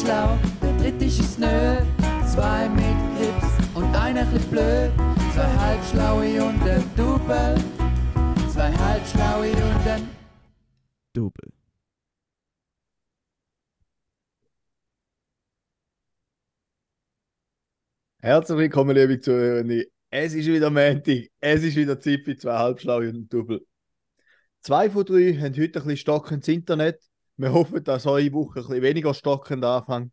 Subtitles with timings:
[0.00, 1.76] schlau, der dritte ist es nö.
[2.26, 4.92] Zwei mit Grips und einer bisschen blöd.
[5.34, 7.54] Zwei halbschlaue und ein Double.
[8.52, 10.08] Zwei halbschlaue und ein
[11.14, 11.52] Double.
[18.20, 19.86] Herzlich willkommen, liebe Zuhörende.
[20.10, 21.28] Es ist wieder Montag.
[21.40, 23.64] Es ist wieder Zeit für zwei Halbschlaue und ein Double.
[24.60, 27.00] Zwei von drei haben heute ein bisschen stockendes Internet.
[27.38, 30.10] Wir hoffen, dass eure Woche ein bisschen weniger stockend anfängt.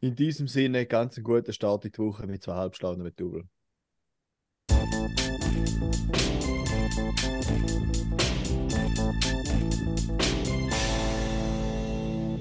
[0.00, 3.44] In diesem Sinne ganz einen guten Start in die Woche mit zwei Halbschlauen einem Double.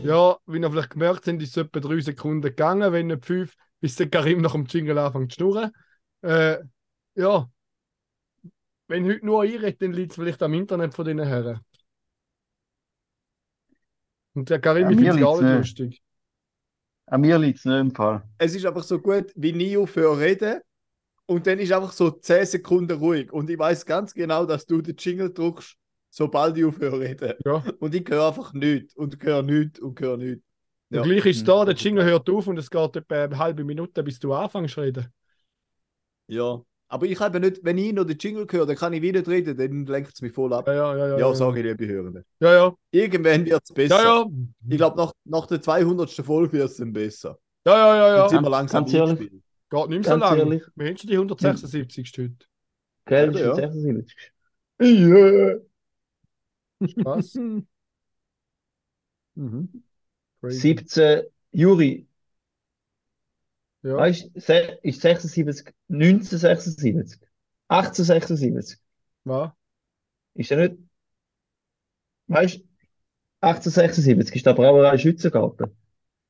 [0.02, 3.54] Ja, wie ihr vielleicht gemerkt habt, ist es etwa drei Sekunden gegangen, wenn nicht fünf,
[3.82, 5.72] bis der Karim nach dem Jingle anfängt zu schnurren.
[6.22, 6.60] Äh,
[7.16, 7.50] ja,
[8.88, 11.60] wenn heute nur ich rede, dann liegt es vielleicht am Internet von diesen Herren.
[14.36, 16.04] Und der Karim, Ja, ich mir finde es gar liegt's nicht lustig.
[17.08, 18.24] An mir liegt es nicht im Fall.
[18.38, 20.62] Es ist einfach so gut, wie nie aufhören reden.
[21.28, 23.32] Und dann ist einfach so 10 Sekunden ruhig.
[23.32, 25.76] Und ich weiß ganz genau, dass du den Jingle drückst,
[26.10, 27.34] sobald ich aufhöre reden.
[27.44, 27.64] Ja.
[27.80, 30.44] Und ich höre einfach nichts und höre nichts und höre nichts.
[30.92, 33.64] Und gleich ist es da, der Jingle hört auf und es geht etwa eine halbe
[33.64, 35.08] Minute, bis du anfängst zu reden.
[36.28, 36.62] Ja.
[36.88, 39.58] Aber ich habe nicht, wenn ich noch den Jingle höre, dann kann ich wieder reden,
[39.58, 40.68] dann lenkt es mich voll ab.
[40.68, 41.08] Ja, ja, ja.
[41.08, 42.24] Ja, Ja, sage ich, liebe Hörende.
[42.40, 42.76] Ja, ja.
[42.92, 43.96] Irgendwann wird es besser.
[44.04, 44.26] Ja, ja.
[44.70, 46.12] Ich glaube, nach, nach der 200.
[46.12, 47.40] Folge wird es dann besser.
[47.66, 48.46] Ja, ja, ja, Jetzt sind ja.
[48.46, 49.10] wir langsam Ganz ehrlich.
[49.12, 49.44] eingespielt.
[49.72, 50.38] Geht nicht mehr so Ganz lange.
[50.42, 50.64] ehrlich.
[50.76, 52.36] Wir haben schon die 176 heute.
[53.08, 53.50] Gell, das Ja.
[53.52, 54.32] ist 76.
[54.80, 55.56] Ja.
[56.88, 57.36] Spaß.
[59.36, 59.84] Mhm.
[60.42, 60.60] Crazy.
[60.60, 62.08] 17, Juri,
[63.86, 63.98] Ja.
[63.98, 67.22] weißt du, ist 76, 1976,
[67.68, 68.80] 1876,
[69.26, 69.52] Was?
[70.34, 70.78] ist ja nicht,
[72.28, 72.64] weißt du,
[73.42, 75.78] 1876 ist der Brauerei Schützengarten.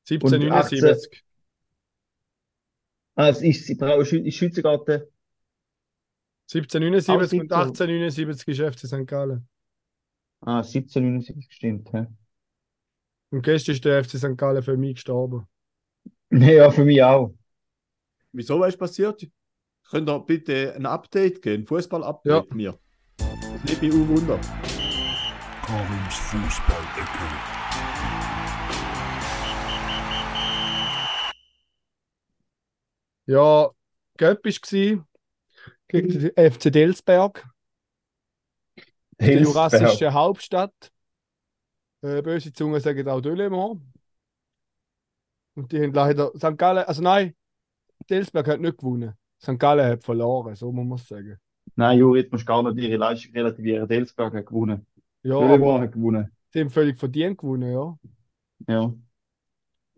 [0.06, 1.24] 1779.
[3.14, 5.04] Ah, es ist die Brauerei Schützengarten,
[6.52, 9.06] 1779 und Auch 1879 ist FC St.
[9.06, 9.48] Gallen.
[10.42, 12.06] ah, 1779 stimmt, hä?
[13.30, 14.36] Und gestern ist der FC St.
[14.36, 15.48] Gallen für mich gestorben.
[16.30, 17.32] Ja, für mich auch.
[18.36, 19.26] Wieso was ist passiert?
[19.88, 21.62] Könnt ihr bitte ein Update geben?
[21.62, 22.54] Ein Fußball-Update Ja.
[22.54, 22.78] mir.
[23.16, 24.38] Das liebe ich auch Wunder.
[25.64, 27.06] Karims Fußballecke.
[33.24, 33.70] Ja,
[34.18, 35.06] Göpp war
[35.88, 37.42] gegen den FC Delsberg,
[39.18, 39.72] der Hillsberg.
[39.72, 40.92] jurassischen Hauptstadt.
[42.02, 43.82] Äh, böse Zungen sagen auch Delemont.
[45.54, 46.58] Und die haben leider St.
[46.58, 47.34] Gallen, also nein,
[48.08, 49.14] Delsberg hat nicht gewonnen.
[49.42, 49.58] St.
[49.58, 51.38] Gallen hat verloren, so muss man sagen.
[51.74, 53.88] Nein, Juri, jetzt musst gar nicht ihre Leistung relativieren.
[53.88, 54.86] Delsberg hat gewonnen.
[55.22, 56.30] Ja, aber hat gewonnen.
[56.52, 57.98] sie haben völlig verdient gewonnen, ja.
[58.68, 58.94] Ja.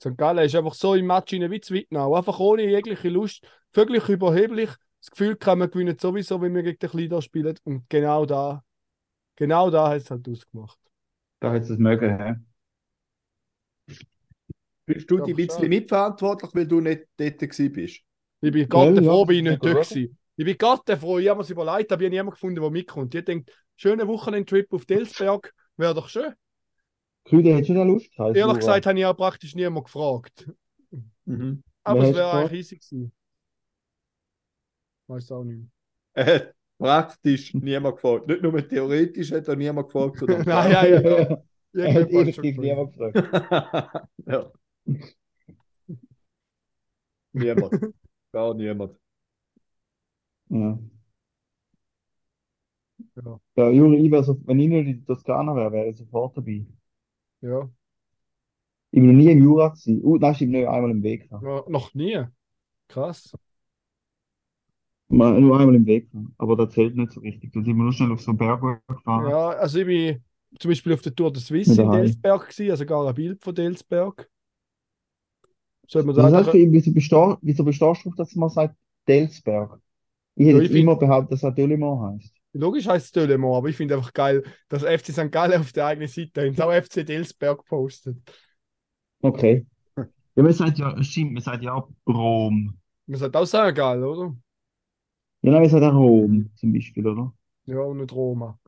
[0.00, 0.16] St.
[0.16, 2.14] Gallen ist einfach so im Match in wie zu Wittnau.
[2.14, 4.70] Einfach ohne jegliche Lust, völlig überheblich.
[5.00, 7.56] Das Gefühl kann man gewinnen sowieso, wenn wir gegen den Kleiner spielen.
[7.64, 8.64] Und genau da,
[9.36, 10.78] genau da hat es halt ausgemacht.
[11.40, 12.34] Da hat es das mögen, hä?
[14.88, 18.00] Bist du Ja, ein bisschen mitverantwortlich, weil du nicht dort bist?
[18.40, 19.88] Ich bin Ja, froh, ja, bin ich nicht ja, gut.
[19.88, 20.18] gewesen.
[20.36, 22.70] Ich bin Gott froh, ich habe mir es überlegt, aber ich habe niemanden gefunden, der
[22.70, 23.14] mitkommt.
[23.14, 26.32] Ich denke, schöner Wochenendtrip auf Delsberg wäre doch schön.
[27.24, 28.10] Krüde, hättest du da Lust?
[28.18, 30.48] Ehrlich gesagt, habe ich auch praktisch niemanden gefragt.
[31.26, 31.62] Mhm.
[31.84, 33.12] Aber Wer es wäre eigentlich riesig gewesen.
[35.06, 35.68] Weiß auch nicht.
[36.14, 36.40] Äh,
[36.78, 38.26] praktisch niemand gefragt.
[38.28, 40.18] Nicht nur theoretisch hat er niemand gefragt.
[40.18, 41.42] sondern Nein, ja, ja.
[41.74, 43.16] Er hat niemand gefragt.
[44.26, 44.52] ja.
[47.32, 47.72] Niemand.
[48.32, 48.98] Gar niemand.
[50.50, 50.78] Ja.
[53.24, 53.40] Ja.
[53.56, 56.66] Ja, Juri, ich wär so, wenn ich nicht in Toskana wäre, wäre ich sofort dabei.
[57.40, 57.68] Ja.
[58.90, 60.02] Ich bin noch nie im Jura gewesen.
[60.02, 61.28] Uh, nein, stimmt nicht, einmal im Weg.
[61.30, 62.24] Ja, noch nie.
[62.88, 63.32] Krass.
[65.08, 66.08] Mal, nur einmal im Weg.
[66.38, 67.52] Aber das zählt nicht so richtig.
[67.52, 69.30] Da sind wir nur schnell auf so einen Berg gefahren.
[69.30, 70.22] Ja, also ich bin
[70.58, 71.92] zum Beispiel auf der Tour de Suisse Mit in.
[71.92, 74.30] Delsberg gewesen, also gar ein Bild von Delsberg.
[75.88, 78.76] Soll man Das da heißt, wieso bestehst, wieso bestehst du, dass man sagt
[79.08, 79.80] Delsberg?
[80.36, 82.34] Ich hätte Ja, ich immer behauptet, dass er Delimont heißt.
[82.52, 85.30] Logisch heißt es Delemont, aber ich finde einfach geil, dass FC St.
[85.30, 88.16] Gallen auf der eigenen Seite sie auch FC Delsberg postet.
[89.22, 89.66] Okay.
[90.36, 92.78] Ja, man sagt ja, es stimmt, man sagt ja auch Rom.
[93.06, 93.74] Man sagt auch St.
[93.74, 94.36] Gallen, oder?
[95.42, 97.32] Ja, nein, man sagt auch Rom zum Beispiel, oder?
[97.66, 98.58] Ja, und nicht Roma.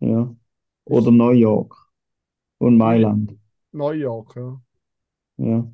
[0.00, 0.34] Ja.
[0.84, 1.74] Oder New York.
[2.58, 3.34] Und Mailand.
[3.72, 4.60] New York, ja.
[5.36, 5.70] Ja.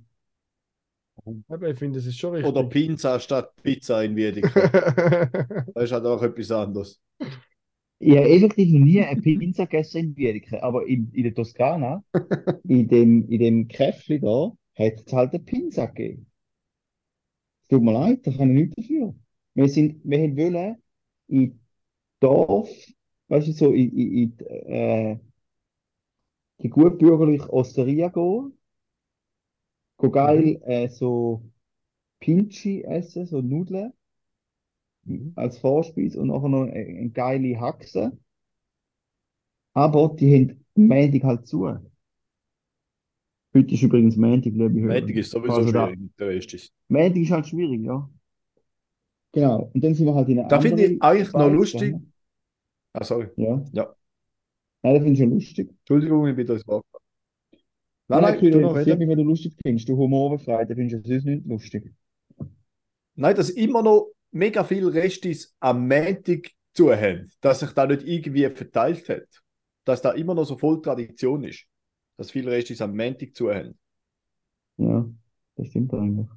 [1.48, 2.50] Aber ich finde, das ist schon richtig.
[2.50, 4.48] Oder Pizza statt Pizza in Wiedeke.
[5.74, 7.00] das ist halt auch etwas anderes.
[7.98, 12.04] Ich habe effektiv noch nie eine Pizza gegessen in Wiedeke, aber in, in der Toskana,
[12.68, 16.30] in dem, in dem Käffli da, hat es halt einen Pinsack gegeben.
[17.62, 19.14] Es tut mir leid, da kann ich nichts dafür.
[19.54, 20.76] Wir sind, wir haben wollen
[21.28, 21.58] in
[22.20, 22.70] Dorf,
[23.28, 25.18] weißt du, so in, in, in äh,
[26.62, 28.56] die gutbürgerliche Osteria gehen,
[29.96, 31.42] go geil äh, so
[32.20, 33.92] Pinchi essen, so Nudeln
[35.36, 38.12] als Vorspeise und nachher noch eine, eine geile Haxe.
[39.74, 41.66] Aber die haben am Montag halt zu.
[43.54, 45.00] Heute ist übrigens Montag, liebe Hörer.
[45.00, 46.72] Montag ist sowieso Also da- schwierig mit der Rest ist.
[46.88, 48.08] Montag ist halt schwierig, ja.
[49.32, 49.70] Genau.
[49.74, 51.94] Und dann sind wir halt in eine Da finde ich eigentlich noch Beiz lustig.
[52.94, 53.28] Ah, sorry.
[53.36, 53.62] Ja.
[53.72, 53.94] Ja.
[54.82, 55.68] Nein, das finde ich schon lustig.
[55.80, 56.84] Entschuldigung, ich bin da ins Wort.
[58.08, 58.98] Nein, Nein, nein, nein, reden.
[58.98, 59.88] mich, wenn du lustig findest.
[59.88, 61.92] Du humorfrei, dann findest du es sonst nicht lustig.
[63.16, 68.06] Nein, dass immer noch mega viel Restis am Montag zu haben, dass sich da nicht
[68.06, 69.42] irgendwie verteilt hat.
[69.84, 71.66] Dass da immer noch so voll Tradition ist.
[72.16, 73.78] Dass viele Restis am Montag zu haben.
[74.76, 75.08] Ja,
[75.56, 76.28] das stimmt eigentlich.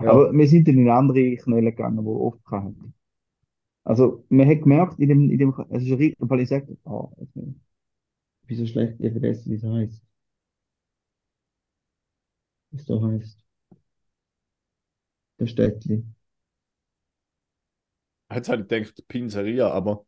[0.00, 0.10] Ja.
[0.12, 2.94] Aber wir sind dann in andere Knäle gegangen, die oft hatten.
[3.84, 7.08] Also, man hat gemerkt, in dem, in dem, es ist richtig, weil ich sage, ah,
[7.16, 7.54] okay.
[8.42, 10.02] ich bin so schlecht, ich habe vergessen, wie es heißt.
[12.72, 13.38] Wie es da heißt.
[15.40, 16.04] Der Städtli.
[18.32, 20.04] Jetzt habe ich gedacht, Pizzeria, aber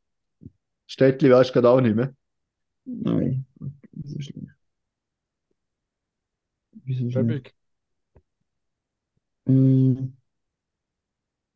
[0.89, 2.15] Städtli weißt du gerade auch nicht mehr.
[2.85, 3.45] Nein,
[4.05, 4.47] so schlecht.
[6.85, 7.45] Wieso schlecht?
[7.45, 7.55] Schäbig.
[9.47, 10.17] Ähm,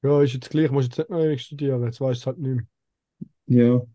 [0.02, 2.38] Ja, ist jetzt gleich, musst jetzt nicht noch ewig studieren, jetzt weißt du es halt
[2.38, 2.64] nicht mehr.
[3.46, 3.86] ja.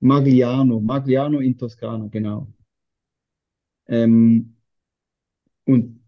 [0.00, 2.46] Magliano, Magliano in Toskana, genau.
[3.88, 4.55] Ähm,
[5.66, 6.00] und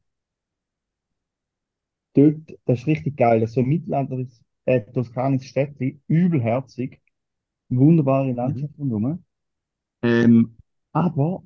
[2.14, 7.00] dort, das ist richtig geil, das ist so ein mittelalterliches äh, toskanisches Städtchen, übelherzig,
[7.68, 9.24] wunderbare Landschaft rundherum.
[10.02, 10.56] Ähm,
[10.92, 11.42] aber,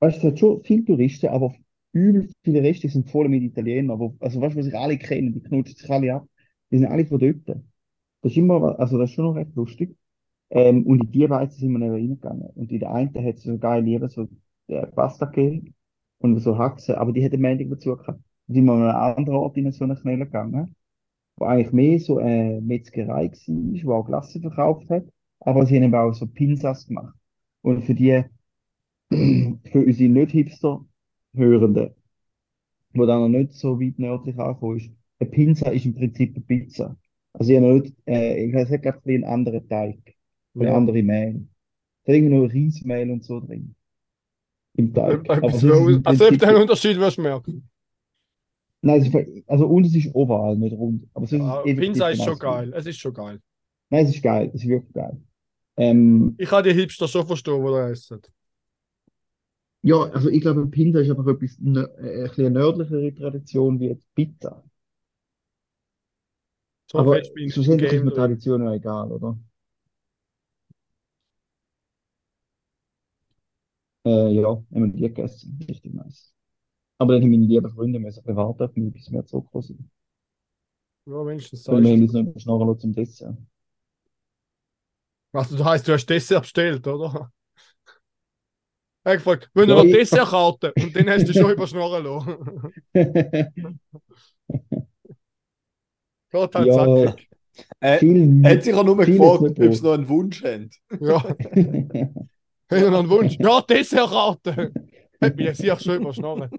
[0.00, 1.54] weißt du, es hat schon viele Touristen, aber
[1.92, 5.34] übel viele Reste sind voll mit Italienern, wo, also weißt du, was sich alle kennen,
[5.34, 6.28] die knutschen sich alle ab,
[6.70, 7.46] die sind alle von dort.
[8.22, 9.96] Das ist immer, also das ist schon noch recht lustig.
[10.50, 12.50] Ähm, und in die beiden sind wir dann reingegangen.
[12.54, 14.28] Und in der einen hat es so geil lieber so
[14.68, 15.74] äh, Pasta gegeben
[16.20, 18.20] und so Haxen, aber die hat am Montag dazu gehabt.
[18.48, 20.76] Dann sind wir an einen anderen Ort in so eine Knelle gegangen,
[21.36, 25.04] wo eigentlich mehr so eine Metzgerei war, wo auch Glasse verkauft hat,
[25.40, 27.14] aber sie haben eben auch so Pinsas gemacht.
[27.62, 28.24] Und für die,
[29.10, 31.94] für unsere Nicht-Hipster-Hörenden,
[32.94, 36.44] wo dann noch nicht so weit nördlich angekommen ist, eine Pinsa ist im Prinzip eine
[36.44, 36.96] Pizza.
[37.32, 39.98] Also ich habe nicht, äh, ich hat gerade ein einen anderen Teig,
[40.58, 40.74] eine Ja.
[40.74, 41.48] andere Mehl.
[42.04, 43.74] Es hat irgendwie noch Reismehl und so drin.
[44.80, 44.92] Im
[45.46, 47.68] ist im also ob du einen Unterschied wirst du merken.
[48.82, 49.14] Nein, ist,
[49.48, 51.06] also und es ist oval, nicht rund.
[51.14, 52.72] Aber sonst Ja, ist es Pinsa ist schon geil.
[52.74, 53.40] Es ist schon geil.
[53.90, 55.20] Nein, es ist geil, es ist wirklich geil.
[55.76, 58.20] Ähm, Ich kann die Hipster schon verstehen, die da essen.
[59.82, 63.88] ja, also ich glaube, Pinsa ist einfach etwas, äh, ein bisschen eine nördlichere Tradition wie
[63.88, 64.62] jetzt Pizza.
[66.86, 68.12] So Aber schlussendlich ist mir.
[68.14, 69.38] Tradition ja egal, oder?
[74.04, 75.58] Äh, ja, haben wir die gegessen.
[75.68, 76.32] Richtig nice.
[76.98, 79.90] Aber dann haben meine lieben Freunde müssen warten auf mich, bis wir zurückgekommen sind.
[81.06, 83.36] Ja, wenigstens Weil wir haben uns noch überschnorren lassen zum Dessert.
[85.32, 87.30] Also, das heisst, du hast Dessert bestellt, oder?
[89.04, 92.04] Er hat gefragt, wenn du Ja, noch ich- Dessertkarte und dann hast du schon überschnorren
[92.04, 92.72] lassen.
[96.30, 97.14] Geht halt Ja.
[97.80, 100.70] Äh, Viel, hat sich auch nur gefragt, ob sie noch einen Wunsch haben.
[101.00, 101.22] Ja,
[102.70, 103.36] hast du noch einen Wunsch?
[103.38, 104.72] Ja, Dessertkarte!
[105.20, 106.50] Hat mich hier schon überschnorren.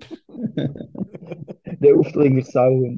[1.65, 2.95] der aufdringlich sauer.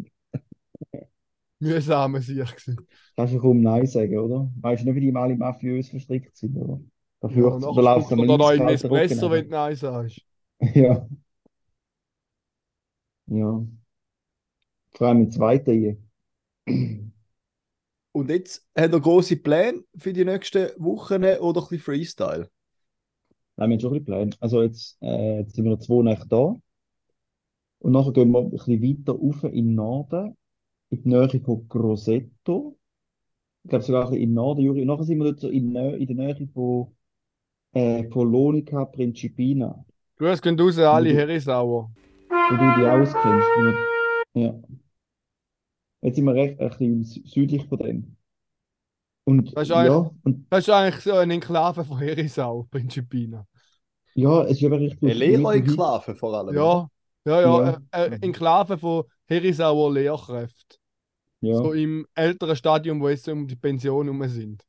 [1.59, 2.87] Mühsame Sieg gewesen.
[3.15, 4.51] Kannst du kaum Nein sagen, oder?
[4.59, 6.81] Weißt du nicht, wie die alle mafiös verstrickt sind, oder?
[7.21, 9.49] Da Ja, fürcht- nachher da läuft spuckt am er da noch kalter Espresso, wenn du
[9.51, 10.21] Nein sagst.
[10.75, 11.07] Ja.
[13.27, 13.63] Ja.
[14.93, 15.97] Vor allem im zweiten hier.
[18.11, 22.49] Und jetzt hat er große Pläne für die nächsten Wochen oder ein bisschen Freestyle.
[23.55, 24.31] Nein, wir haben schon ein bisschen Pläne.
[24.39, 26.55] Also jetzt, äh, jetzt sind wir noch zwei Nächte da.
[27.79, 30.37] Und nachher gehen wir ein bisschen weiter rauf in den Norden,
[30.89, 32.77] in die Nähe von Grosseto.
[33.63, 34.81] Ich glaube sogar ein bisschen im Norden, Juri.
[34.81, 36.95] Und nachher sind wir dort so in, Nä in der Nähe von
[37.73, 39.83] äh, Polonica Principina,
[40.17, 41.91] Grüß gehen raus, alle Herisauer.
[42.29, 43.47] wo du dich auskennst.
[44.35, 44.53] Ja.
[46.01, 48.15] Jetzt sind wir recht ein bisschen sü- südlich von dem.
[49.25, 53.45] Und Das ist ja, und Das ist eigentlich so eine Enklave von Herisau, Principina.
[54.15, 56.55] ja, es ist aber richtig Eine Lehrerklave vor allem.
[56.55, 56.87] Ja,
[57.25, 57.41] ja, ja.
[57.41, 57.77] Ja.
[57.91, 60.77] Eine eine Enklave von Herisauer Lehrkräften.
[61.41, 61.55] Ja.
[61.57, 64.63] So im älteren Stadium, wo jetzt um die Pension herum sind.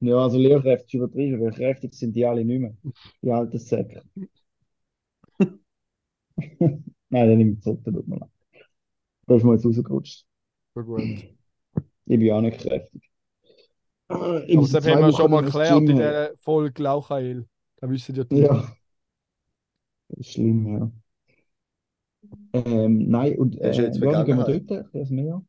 [0.00, 2.74] Ja, also Lehrkräfte ist übertrieben, weil kräftig sind die alle nicht mehr.
[3.22, 4.02] Die alten Säcke.
[6.58, 6.84] Nein,
[7.28, 8.30] dann nehme ich zurück, tut mir leid.
[9.26, 10.26] Da ist mir jetzt rausgerutscht.
[10.74, 11.02] So gut.
[12.06, 13.10] Ich bin auch nicht kräftig.
[14.08, 17.46] Bin das haben wir schon mal erklärt in der Folge Lauchael.
[17.76, 18.36] Da wissen die.
[18.36, 18.72] Ja.
[20.08, 20.90] Das ist schlimm, ja.
[22.52, 25.44] Ähm, nein, und äh, jetzt ja, dann gehen wir dort, das Meer.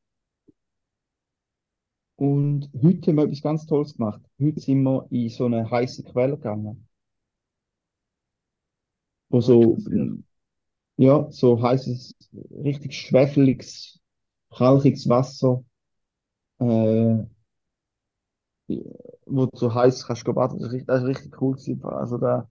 [2.15, 4.21] Und heute haben wir etwas ganz Tolles gemacht.
[4.41, 6.87] Heute sind wir in so eine heiße Quelle gegangen.
[9.29, 9.77] Wo so,
[10.97, 12.15] ja, so heißes,
[12.63, 13.99] richtig schwefeliges,
[14.49, 15.63] kalkiges Wasser,
[16.59, 17.23] äh,
[19.25, 20.59] wo du so heiß kannst gehen baden.
[20.59, 21.83] Das ist richtig, ist cool gewesen.
[21.85, 22.49] Also da,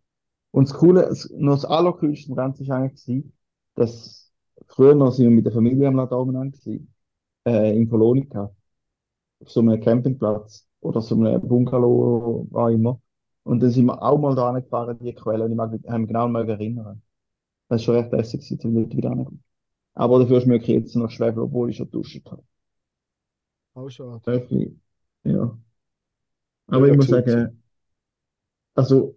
[0.53, 3.33] und das Coole, das, nur das Allercoolste am Ganzen ist eigentlich gewesen,
[3.75, 4.33] dass
[4.69, 6.53] früher noch sind wir mit der Familie am Ladaumen
[7.47, 8.55] äh, in Kolonika,
[9.41, 13.01] auf so einem Campingplatz oder so einem Bungalow, war immer.
[13.45, 16.09] Und dann sind wir auch mal da angefahren, die Quelle, und ich mag mich mich
[16.09, 17.03] genau mal erinnern.
[17.69, 19.45] Das ist schon recht lässig gewesen, zum Leute wieder angekommen.
[19.95, 22.45] Aber dafür schmecke ich jetzt noch Schwefel, obwohl ich schon duscht habe.
[23.75, 24.23] Auch schade.
[25.25, 25.59] Ja.
[26.69, 27.63] Aber ich muss gesund sagen,
[28.77, 29.17] also,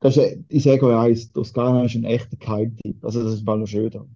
[0.00, 3.04] das ist, ein- ich sage euch eins, Toskana ist ein echter Geheimtipp.
[3.04, 4.06] Also, das ist mal noch schöner.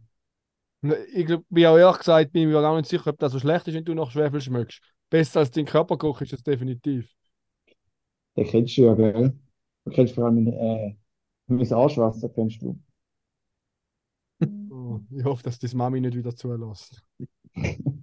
[1.14, 3.68] Ich glaub, bin auch ehrlich gesagt, bin mir gar nicht sicher, ob das so schlecht
[3.68, 4.80] ist, wenn du nach Schwefel schmeckst.
[5.10, 7.08] Besser als dein Körperkoch ist es definitiv.
[8.36, 9.32] Den kennst du ja, gell?
[9.86, 10.94] Du kennst vor allem, äh,
[11.48, 12.78] mein Arschwasser, kennst du.
[14.70, 17.02] Oh, ich hoffe, dass das Mami nicht wieder zulässt.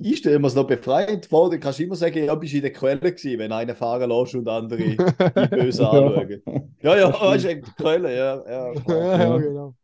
[0.00, 2.62] Ich stelle mir es noch befreiend vor, du kannst immer sagen, ja, bist du in
[2.62, 5.06] der Quelle gewesen, wenn einer fahren lässt und andere die
[5.52, 5.88] böse Ja.
[5.88, 6.42] anschauen.
[6.82, 8.74] Ja, ja, Das weißt du, die Quelle, ja, ja.
[8.86, 9.74] ja, ja, genau.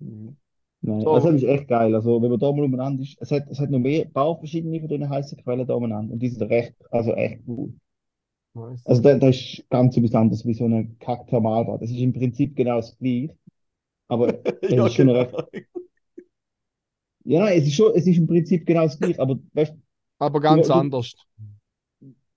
[0.00, 0.36] Mhm.
[0.82, 1.12] Nein, So.
[1.12, 1.94] das ist echt geil.
[1.94, 4.38] Also, wenn man da mal umeinander ist, es hat, es hat noch mehr, ein paar
[4.38, 6.12] verschiedene von diesen heißen Quellen da umeinander.
[6.14, 7.72] Und die sind recht, also echt cool.
[8.54, 8.84] Nice.
[8.84, 11.82] Also, da, das ist ganz etwas anderes wie so ein Kack-Thermalbad.
[11.82, 13.36] Das ist im Prinzip genau das gleiche.
[14.08, 14.28] Aber
[14.62, 15.10] es Ja, ist schon genau.
[15.10, 15.34] recht,
[17.24, 19.20] ja, es ist schon, es ist im Prinzip genau das gleiche.
[19.20, 19.74] Aber weißt
[20.20, 21.16] Aber ganz du- anders.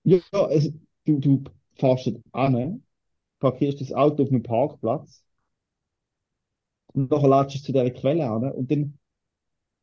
[0.04, 0.72] Ja, es,
[1.06, 1.44] du, du
[1.76, 2.82] fährst an,
[3.40, 5.24] parkierst das Auto auf einem Parkplatz
[6.94, 8.98] und nachher latschst du zu dieser Quelle an und dann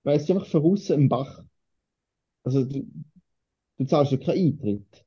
[0.05, 1.43] weißt du einfach voraus im Bach.
[2.43, 2.85] Also du,
[3.79, 5.05] du zahlst ja keinen Eintritt.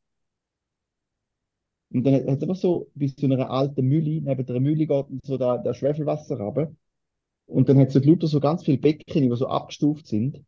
[1.93, 4.91] Und dann hat es einfach so bis zu einer alten Mühle, neben der Mühle geht
[4.91, 6.73] dann so der, der Schwefelwasser runter.
[7.47, 10.45] Und dann hat es dort lauter so ganz viele Becken, die so abgestuft sind.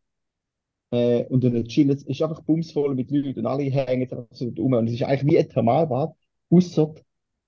[0.91, 4.49] Äh, und dann chillen, es ist einfach bumsvoll mit Leuten und alle hängen einfach so
[4.57, 4.73] rum.
[4.73, 6.15] Und es ist eigentlich wie ein Thermalbad,
[6.49, 6.93] außer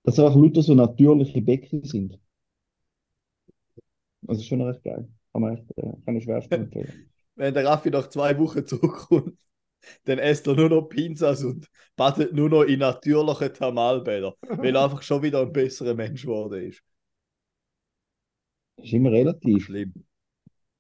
[0.04, 2.20] dass es einfach lauter so natürliche Becken sind.
[4.28, 5.08] Also schon recht geil.
[5.34, 7.10] Kann man echt, äh, kann ich schwer empfehlen.
[7.36, 9.38] Wenn der Raffi nach zwei Wochen zurückkommt,
[10.06, 14.84] dann esst er nur noch Pizzas und badet nur noch in natürlichen Thermalbädern, weil er
[14.86, 16.84] einfach schon wieder ein besserer Mensch geworden ist.
[18.80, 19.66] Das ist immer relativ.
[19.66, 19.94] Schlimm.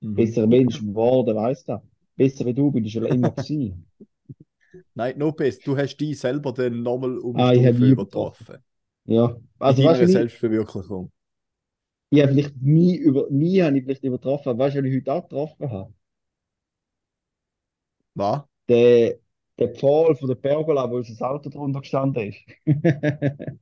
[0.01, 0.15] Mhm.
[0.15, 1.82] Besserer Mensch geworden, weißt du.
[2.15, 3.86] Besser wie du, bin ich schon immer gewesen.
[4.94, 5.65] Nein, no best.
[5.65, 8.58] Du hast dich selber dann nochmal um Ah, Stufe übertroffen.
[9.06, 9.36] Ja.
[9.60, 11.12] Also, du, ich, Selbstverwirklichung.
[12.12, 14.58] ich habe vielleicht nie über, nie habe ich vielleicht übertroffen.
[14.58, 15.94] Weißt du, wen ich heute auch getroffen habe?
[18.15, 18.44] Was?
[18.70, 19.18] Der,
[19.58, 22.39] der Pfahl von der Pergola, wo unser Auto drunter gestanden ist.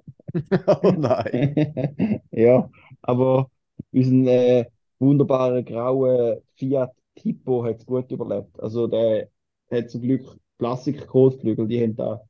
[0.67, 2.22] Oh nein.
[2.32, 2.70] Ja,
[3.01, 3.50] aber
[3.91, 4.65] unseren äh,
[5.00, 8.60] wunderbaren grauen Fiat Tipo hat es gut überlebt.
[8.60, 9.29] Also der
[9.72, 12.22] hat zum Glück Plastik-Kotflügel, die haben da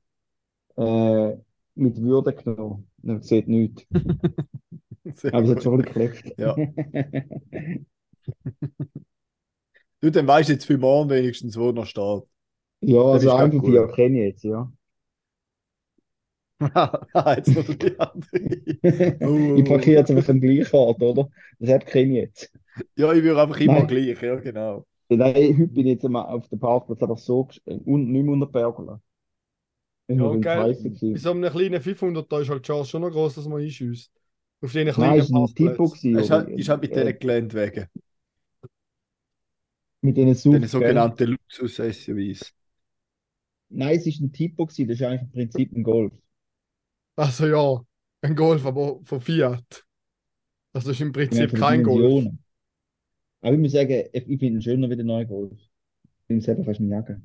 [0.78, 1.38] äh,
[1.76, 2.90] mit Würde genommen.
[3.02, 3.86] Man sieht nichts.
[5.32, 6.34] Aber es hat schon geklebt.
[6.38, 6.56] Ja.
[10.00, 12.24] Du, dann weißt du jetzt für morgen wenigstens, wo noch steht.
[12.82, 13.96] Ja, also ist einen grad von vier gut.
[13.96, 14.72] kenne ich jetzt, ja.
[17.38, 18.42] Jetzt noch die andere.
[19.54, 21.30] Ich parkiere jetzt einfach am gleichen Ort, oder?
[21.60, 22.52] Das kenne ich jetzt.
[22.98, 23.88] Ja, ich würde einfach immer Nein.
[23.88, 24.86] gleich, ja, genau.
[25.10, 28.34] Nein, heute bin ich jetzt einmal auf dem Parkplatz einfach so gest- und nicht mehr
[28.34, 29.02] unter Pergola.
[30.08, 33.36] Ich Ja, scheiße Bei so einem kleinen 500er ist halt die Chance schon noch groß,
[33.36, 34.12] dass man einschießt.
[34.62, 35.92] Auf diesen Nein, kleinen es war ein Tipo Parkplätzen.
[35.92, 37.88] gewesen, Ist halt, ist halt mit Äh, diesen Geländewagen,
[40.02, 41.14] mit diesen den SUV, gell?
[41.14, 42.54] sogenannten Luxus-SUVs.
[43.70, 46.12] Nein, es ist ein Tipo gewesen, das ist eigentlich im Prinzip ein Golf.
[47.18, 47.82] Also ja,
[48.22, 49.84] ein Golf, aber von Fiat.
[50.72, 52.26] Das ist im Ja, Prinzip den kein Golf.
[53.42, 55.54] Aber ich muss sagen, ich finde ihn schöner wie der neue Golf.
[55.54, 57.22] Ich finde selber fast eine Jacke.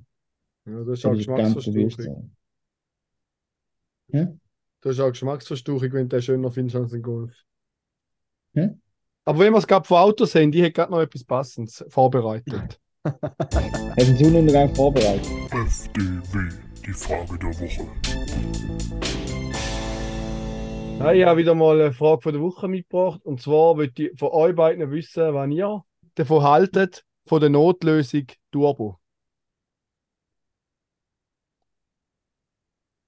[0.65, 2.31] Ja, das ist Das auch so.
[4.13, 4.29] Hä?
[4.81, 7.35] Das ist auch Geschmacksverstauchung, wenn du den schöner findest als ein Golf.
[8.55, 8.71] Hä?
[9.25, 12.81] Aber wenn wir es gerade von Autos haben, die hat gerade noch etwas Passendes vorbereitet.
[13.05, 15.27] Hast du den Sonnenuntergang vorbereitet?
[15.53, 16.49] FDW,
[16.87, 18.22] die Frage der Woche.
[21.03, 23.25] Ja, ich habe wieder mal eine Frage von der Woche mitgebracht.
[23.25, 28.27] Und zwar möchte ich von euch beiden wissen, was ihr davon haltet, von der Notlösung
[28.53, 29.01] Turbo.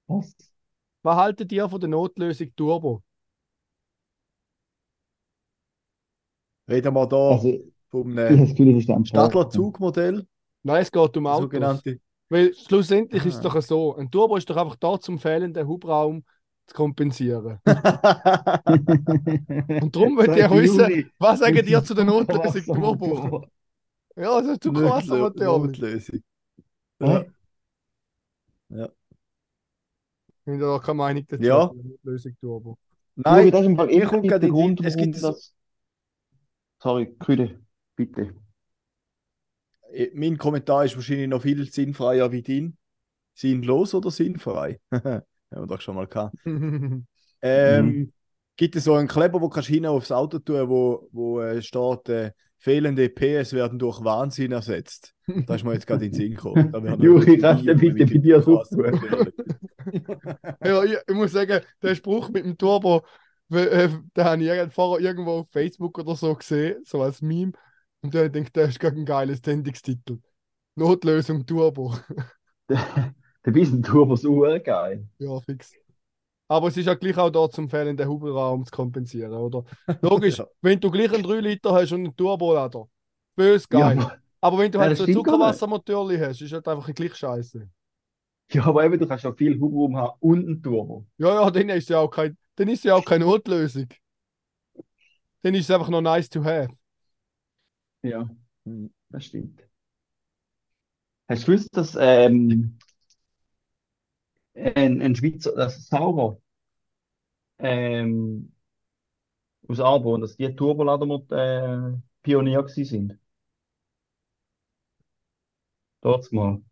[0.08, 0.34] Was?
[1.02, 3.02] Was haltet ihr von der Notlösung Turbo?
[6.68, 7.58] Reden wir da Also,
[7.90, 10.26] vom äh, das Gefühl, das ist ein Stadler Zugmodell,
[10.62, 11.42] Nein, es geht um Autos.
[11.42, 12.00] sogenannte.
[12.30, 13.26] Weil schlussendlich Ah.
[13.28, 16.24] ist es doch so, ein Turbo ist doch einfach da, zum fehlenden Hubraum
[16.66, 17.60] zu kompensieren.
[19.80, 23.46] Und darum möchte ich auch wissen, was sagen ihr zu der Notlösung Turbo?
[24.16, 25.58] Ja, das ist Zuckerwassermotor.
[25.66, 26.22] Notlösung.
[27.00, 27.24] Ja.
[28.68, 28.88] Ja.
[30.46, 31.42] Ich habe da keine Meinung dazu.
[31.42, 31.70] Ja.
[31.74, 32.78] Notlösung Turbo.
[33.16, 35.54] Nein, Nein, das ist im Fall mir kommt effektiv gerade Grund, es gibt das.
[36.80, 37.60] Sorry, Küde,
[37.96, 38.34] bitte.
[39.92, 42.76] äh, mein Kommentar ist wahrscheinlich noch viel sinnfreier wie dein.
[43.34, 44.80] Sinnlos oder sinnfrei?
[45.54, 46.36] Haben wir doch schon mal gehabt.
[47.46, 48.12] Ähm, Mhm.
[48.56, 52.08] Gibt es so einen Kleber, wo kannst du aufs Auto tun, wo, wo äh, steht,
[52.08, 55.12] äh, fehlende PS werden durch Wahnsinn ersetzt.
[55.26, 56.72] Da ist mir jetzt gerade in den Sinn gekommen.
[57.02, 58.98] Juri, kannst du bitte bei dir so tun?
[60.64, 63.02] ja, ich, ich muss sagen, der Spruch mit dem Turbo,
[63.50, 67.52] äh, den habe ich vorher irgendwo auf Facebook oder so gesehen, so als Meme.
[68.00, 70.20] Und da denke ich, der ist gerade ein geiles Sendungstitel.
[70.76, 71.94] Notlösung Turbo.
[73.46, 75.08] Der Wiesen-Turbo ist urgeil.
[75.18, 75.76] Ja, fix.
[76.48, 79.64] Aber es ist ja gleich auch da zum fehlenden Hubraum zu kompensieren, oder?
[80.02, 80.48] Logisch, Ja.
[80.62, 82.88] wenn du gleich einen 3 Liter hast und einen Turbolader,
[83.36, 83.98] bös Ja, geil.
[83.98, 85.08] aber, aber wenn du Ja, halt so ein.
[85.08, 87.68] Zuckerwassermotor hast, ist halt einfach gleich scheiße.
[88.52, 91.06] ja, aber eben, du kannst ja viel Hubraum haben und einen Turbo.
[91.18, 93.88] Ja, ja, dann ist ja auch kein, dann ist ja auch keine Notlösung.
[95.42, 96.74] Dann ist es einfach noch nice to have.
[98.02, 98.28] Ja,
[98.66, 99.60] hm, das stimmt.
[101.28, 102.78] Hast du gewusst, dass ähm,
[104.54, 106.38] ein, ein Schweizer, das Sauber
[107.58, 108.52] ähm,
[109.68, 113.18] aus Arbon, dass die Turbolader äh, Pionier gewesen sind?
[116.02, 116.62] Dort mal,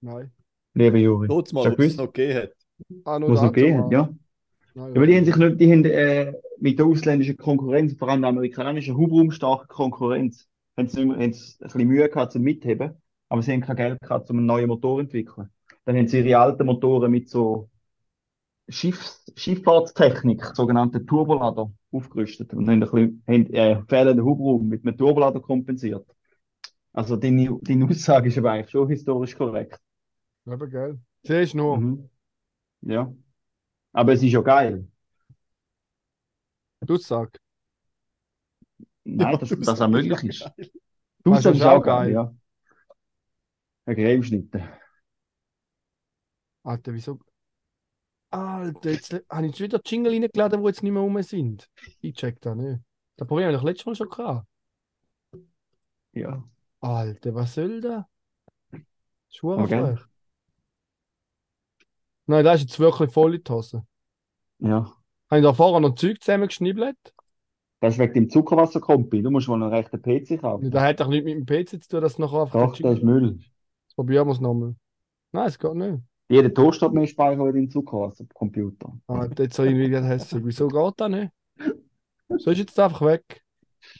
[0.00, 0.32] Nein.
[0.74, 1.28] liebe Juri.
[1.28, 2.52] Tut's mal, ob es noch gegeben hat.
[3.04, 3.90] Ah, Muss dazu noch gehen, mal.
[3.90, 4.08] ja.
[4.74, 8.08] Nein, Ja, aber die haben sich nicht, die haben äh, mit der ausländischen Konkurrenz, vor
[8.08, 12.94] allem der amerikanischen hubraumstarken Konkurrenz, haben sie, haben sie ein bisschen Mühe gehabt zum Mitheben,
[13.28, 15.50] aber sie haben kein Geld gehabt, um einen neuen Motor zu entwickeln.
[15.84, 17.70] Dann haben sie ihre alten Motoren mit so
[18.68, 24.96] Schiffs Schifffahrtstechnik, sogenannte Turbolader, aufgerüstet und haben, ein bisschen, haben äh, fehlenden Hubraum mit einem
[24.96, 26.06] Turbolader kompensiert.
[26.92, 29.80] Also deine, deine Aussage ist aber eigentlich schon historisch korrekt.
[30.46, 30.98] Eben, gell.
[31.24, 31.84] Siehst du nur.
[31.84, 32.08] Mhm.
[32.82, 33.12] Ja.
[33.92, 34.88] Aber es ist ja geil.
[36.86, 37.40] Du sag.
[39.04, 40.70] Nein, Ja, dass das auch sagst, möglich ist geil.
[41.24, 42.12] Du Also sagst ist auch geil, geil.
[42.12, 42.34] ja.
[43.86, 44.60] Ein Cremeschnitte.
[46.62, 47.18] Alter, wieso?
[48.30, 51.68] Alter, jetzt habe ich schon wieder Jingle reingeladen, die jetzt nicht mehr rum sind.
[52.00, 52.80] Ich check da nicht.
[53.16, 54.46] Das Problem habe ich doch letztes Mal schon gehabt.
[56.12, 56.42] Ja.
[56.80, 58.04] Alter, was soll das?
[59.30, 60.00] Schuhe frech.
[62.26, 63.84] Nein, das ist jetzt wirklich voll in die Hose.
[64.58, 64.92] Ja.
[65.30, 66.96] Habe ich da vorher noch Zeug zusammengeschnibbelt?
[67.80, 69.22] Das ist wegen dem Zuckerwasserkompi.
[69.22, 70.70] Du musst mal einen rechten PC kaufen.
[70.70, 72.98] Das hat doch nichts mit dem PC zu tun, dass es nachher einfach Doch, das
[72.98, 73.40] ist Müll.
[73.94, 74.76] Probieren wir es nochmal.
[75.32, 76.02] Nein, es geht nicht.
[76.32, 78.90] Jeder Toast hat mehr Speicher als dein Zuckerwassercomputer.
[79.06, 80.42] Ah, jetzt soll ich wieder hässlich.
[80.42, 81.30] Wieso geht das nicht?
[82.38, 83.42] So ist jetzt einfach weg.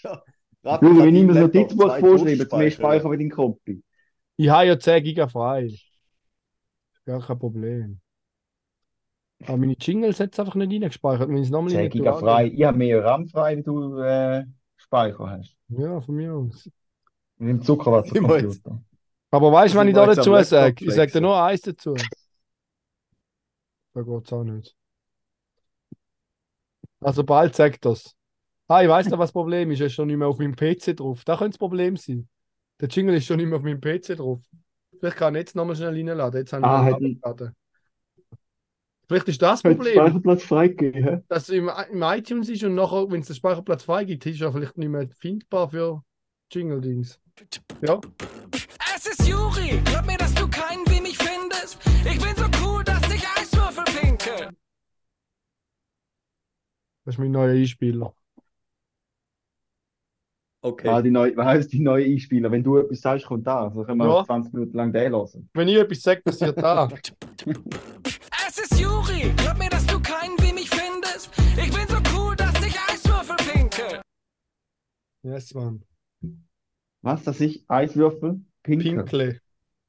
[0.03, 0.19] Juri,
[0.65, 2.71] kann wenn ich mir das Notizbuch vorschreibe, mehr.
[2.71, 3.83] Speicher als dein Kompi.
[4.39, 5.77] Ich habe ja 10 Giga frei.
[7.05, 8.01] Gar kein Problem.
[9.45, 11.29] Aber meine Jingles hat es einfach nicht reingespeichert.
[11.29, 12.47] Wenn ich es nochmal 10 rein Giga frei.
[12.47, 15.55] Ich habe mehr RAM frei, wie du äh, Speicher hast.
[15.69, 16.71] Ja, von mir aus.
[17.37, 18.83] Mit dem Zuckerwassercomputer.
[19.31, 20.85] Aber weißt du, Sind ich da am dazu sage?
[20.85, 21.95] Ich sage dir nur eins dazu.
[23.95, 24.77] Da geht es auch nicht.
[27.01, 28.15] Also bald sagt das.
[28.69, 29.81] Ah, ich weiß noch, was das Problem ist.
[29.81, 31.25] Er ist schon nicht mehr auf meinem PC drauf.
[31.25, 32.29] Da könnte das Problem sein.
[32.81, 34.41] Der Jingle ist schon nicht mehr auf meinem PC drauf.
[34.99, 36.41] Vielleicht kann ich jetzt nochmal schnell reinladen.
[36.41, 37.57] Jetzt habe ich Ah, ihn hat- runtergeladen.
[39.09, 39.95] Vielleicht ist das Problem.
[39.95, 44.25] Speicherplatz freigegeben, dass es im, im iTunes ist und nachher, wenn es den Speicherplatz freigibt,
[44.25, 46.03] ist er vielleicht nicht mehr findbar für
[46.51, 47.21] Jingle-Dings.
[47.87, 48.01] Ja,
[48.97, 51.79] Es ist Juri, glaub mir, dass du keinen wie mich findest.
[52.11, 52.42] Ich bin so
[57.05, 58.15] das ist mein neuer Einspieler.
[60.65, 60.89] Okay.
[60.89, 62.51] Ah, die neue, was heißt die neue Einspieler?
[62.53, 63.65] Wenn du etwas sagst, kommt da.
[63.65, 64.25] Also können wir Ja.
[64.25, 65.49] 20 Minuten lang den hören.
[65.55, 66.89] Wenn ich etwas sage, passiert da.
[68.47, 71.31] Es ist Juri, glaub mir, dass du keinen wie mich findest.
[71.57, 74.03] Ich bin so cool, dass ich Eiswürfel pinke.
[75.23, 75.83] yes, Mann.
[77.01, 78.41] Was, dass ich Eiswürfel?
[78.63, 78.95] Pinkel.
[78.97, 79.41] Pinkle.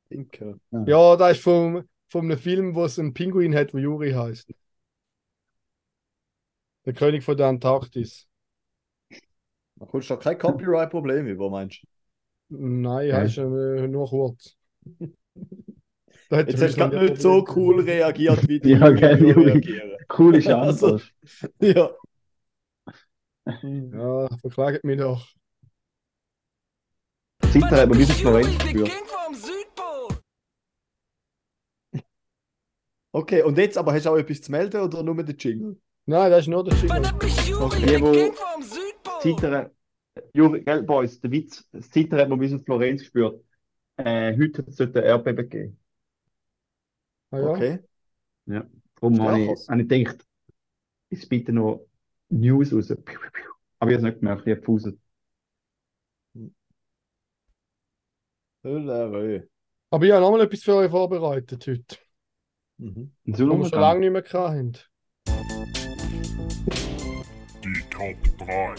[0.10, 0.60] Pinkel.
[0.86, 4.50] Ja, da ist vom, von einem Film, wo es einen Pinguin hat, der Juri heißt.
[6.86, 8.28] Der König von der Antarktis.
[9.76, 11.88] Da kommst du doch kein Copyright-Problem über, meinst du?
[12.58, 13.18] Nein, Ja.
[13.22, 14.56] hast äh, nur kurz.
[16.30, 19.52] Da hat Jetzt hast du gerade nicht so cool reagiert, wie die Ja, Juri.
[19.52, 19.92] reagieren.
[20.18, 21.10] Cool ist Also- anders.
[21.60, 21.92] Ja.
[23.46, 25.28] Ja, verklagt mich doch.
[27.52, 27.98] Zitter hat man.
[28.00, 30.22] King vom Südpol.
[33.12, 35.80] Okay, und jetzt aber hast du auch etwas zu melden oder nur den Jingle?
[36.06, 39.22] Nein, das ist nur der Juri, Okay, der wo-.
[39.22, 39.70] Zittern,
[40.34, 43.44] Juri, gell, Boys, der Witz, das Zittern hat man bis auf Florenz gespürt.
[43.98, 45.80] Äh, heute sollte ein Erdbeben geben.
[47.32, 47.48] Ah, ja.
[47.52, 47.80] Okay.
[48.46, 50.26] Darum Ja, habe ich, habe ich gedacht,
[51.10, 51.86] ich bitte noch
[52.30, 52.92] News raus.
[52.92, 53.18] Aber ich
[53.80, 55.00] habe es nicht gemerkt, ich habe gefuselt.
[58.64, 59.42] Höllerö.
[59.90, 61.98] Aber ich habe nochmal etwas für euch vorbereitet heute.
[62.78, 63.12] Mhm.
[63.26, 64.93] In Was wir schon lange nicht mehr gehabt
[68.04, 68.76] Top 3.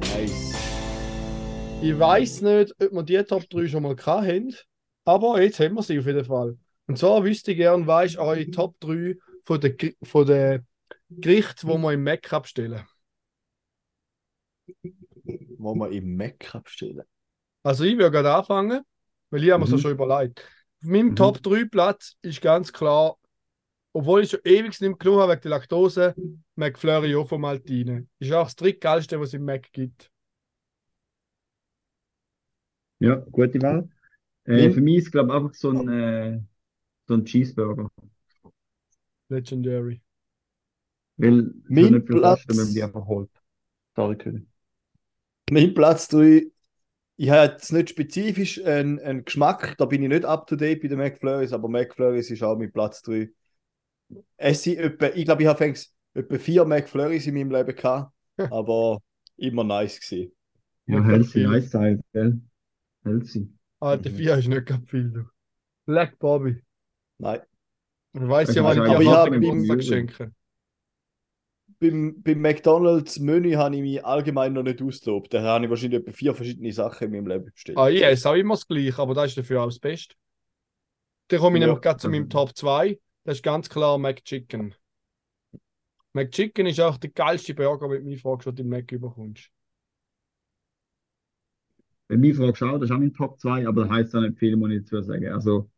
[0.00, 0.54] Nice.
[1.82, 4.54] Ich weiß nicht, ob wir die Top 3 schon mal haben,
[5.04, 6.56] aber jetzt haben wir sie auf jeden Fall.
[6.86, 10.66] Und zwar wüsste ich gerne, was ist eure Top 3 von den, von den
[11.10, 12.82] Gerichten, die wir im Mac abstellen.
[15.58, 17.02] Wo wir im Mac abstellen.
[17.62, 18.80] Also ich würde gerade anfangen,
[19.28, 19.80] weil ich habe mir so Mhm.
[19.80, 20.40] schon überlegt.
[20.82, 21.16] Auf meinem Mhm.
[21.16, 23.18] Top 3 Platz ist ganz klar,
[23.92, 26.14] obwohl ich schon ewig nicht genommen habe wegen der Laktose,
[26.56, 28.06] McFlurry auch von Maltine.
[28.18, 30.10] Ist auch das drittgeilste, was es im Mac gibt.
[33.00, 33.88] Ja, gute Wahl.
[34.44, 36.40] Äh, für mich ist glaube ich einfach so ein, äh,
[37.06, 37.90] so ein Cheeseburger.
[39.28, 40.00] Legendary.
[41.16, 43.30] Weil Mein so nicht viel Platz- kosten, wenn man die einfach holt.
[43.94, 44.46] Sorry, König.
[45.50, 46.46] Mein Platz 3,
[47.16, 50.80] ich habe jetzt nicht spezifisch einen, einen Geschmack, da bin ich nicht up to date
[50.82, 53.30] bei den McFlurries, aber McFlurries ist auch mein Platz 3.
[54.36, 55.74] Es sind etwa, ich glaube, ich habe
[56.14, 58.12] etwa vier McFlurries in meinem Leben gehabt,
[58.52, 59.00] aber
[59.36, 60.32] immer nice gewesen.
[60.86, 62.40] Ja, Healthy, nice Teil, gell?
[63.04, 63.48] Healthy.
[63.80, 64.14] Alter, Mhm.
[64.16, 65.10] vier ist nicht ganz viel.
[65.10, 65.24] Du.
[65.86, 66.62] Black Bobby.
[67.18, 67.40] Nein.
[68.14, 69.30] Ich weiß ja, ist wann ich eigentlich Aber dir ich am hab
[69.66, 70.32] Geburtstag im- schenke.
[71.80, 75.32] Beim, beim McDonalds Menü habe ich mich allgemein noch nicht austobt.
[75.32, 77.78] Da habe ich wahrscheinlich etwa vier verschiedene Sachen in meinem Leben bestellt.
[77.78, 80.16] Ah, ich esse auch immer das Gleiche, aber das ist dafür auch das Beste.
[81.28, 82.98] Dann komme ich Ja, nämlich gerade zu also- meinem Top 2.
[83.28, 84.74] Das ist ganz klar McChicken.
[86.14, 89.50] McChicken ist auch der geilste Burger, wenn du mich fragst, was du im Mac überkommst.
[92.08, 94.38] Wenn mich fragst, auch, das ist auch mein Top 2, aber das heisst auch nicht
[94.38, 95.30] viel, muss ich dazu sagen.
[95.30, 95.68] Also,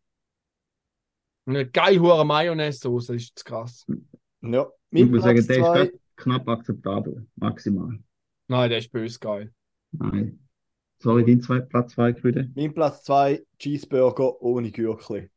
[1.45, 3.85] Eine geil hure Mayonnaise-Soße ist zu krass.
[4.43, 4.71] Ja.
[4.93, 7.27] ich Mein muss sagen, Platz der ist 2, grad knapp akzeptabel.
[7.35, 7.99] Maximal.
[8.47, 9.53] Nein, der ist bös geil.
[9.91, 10.39] Nein.
[11.01, 12.49] Sorry, dein zwei, Platz 2, Grüde.
[12.55, 15.31] mein Platz 2, Cheeseburger ohne Gürkli.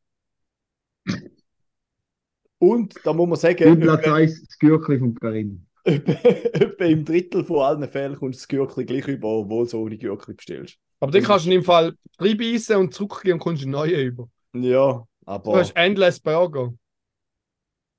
[2.64, 5.66] Und da muss man sagen, Dein Platz etwa, 1, das Gürkli vom Karim.
[5.84, 9.98] etwa, im Drittel von allen Fällen kommst du das Gürkli gleich über, obwohl du ohne
[9.98, 10.78] Gürkli bestellst.
[11.00, 14.30] Aber dann kannst du in dem Fall reinbeissen und zurückgehen und kommst einen neuen über.
[14.54, 15.06] Ja,
[15.52, 16.74] Du aber hast Endless Burger.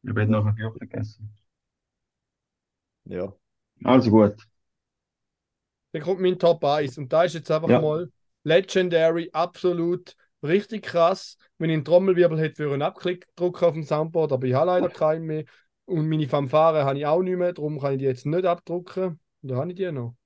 [0.03, 1.35] Ich werde nachher Gürkli gegessen.
[3.05, 3.33] ja.
[3.85, 4.37] Also gut.
[5.92, 7.81] Dann kommt mein Top 1 und da ist jetzt einfach Ja.
[7.81, 8.11] mal
[8.42, 11.37] Legendary, absolut richtig krass.
[11.59, 14.55] Wenn ich einen Trommelwirbel hätte, würde ich einen Abklick drücken auf dem Soundboard, aber ich
[14.55, 15.45] habe leider keinen mehr.
[15.87, 19.21] Und meine Fanfare habe ich auch nicht mehr, darum kann ich die jetzt nicht abdrucken.
[19.43, 20.17] Und da habe ich die noch.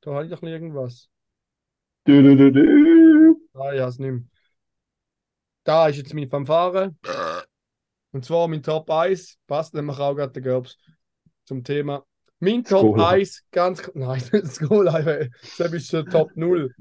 [0.00, 1.08] Da habe ich doch noch irgendwas.
[2.04, 3.40] Du, du, du, du.
[3.54, 4.22] Ah, ich habe es nicht mehr.
[5.64, 6.94] Da ist jetzt meine Fanfare.
[8.12, 10.78] Und zwar mein Top 1, passt nämlich auch gerade der Gerbs
[11.44, 12.06] zum Thema.
[12.40, 13.10] Mein Top Cola.
[13.10, 15.00] 1, ganz k- nein, das Cola,
[15.58, 16.72] das ist der Top 0.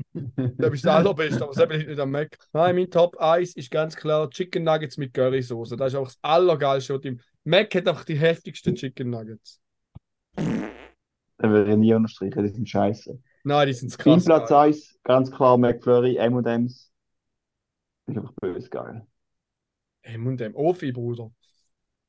[0.57, 2.37] Das ist das allerbeste, aber das liegt nicht am Mac.
[2.53, 5.75] Nein, mein Top 1 ist ganz klar Chicken Nuggets mit Currysoße.
[5.75, 6.93] Das ist auch das Allergeilste.
[6.95, 9.59] was im Mac hat auch die heftigsten Chicken Nuggets.
[11.39, 13.19] Da würde ich nie unterstreichen, die sind scheiße.
[13.43, 14.25] Nein, die sind Mein krass.
[14.25, 14.69] Platz geil.
[14.69, 16.91] 1, ganz klar McFlurry, M&M's.
[18.07, 19.05] Ist einfach böse geil.
[20.03, 21.31] M&M, Ofi, Bruder.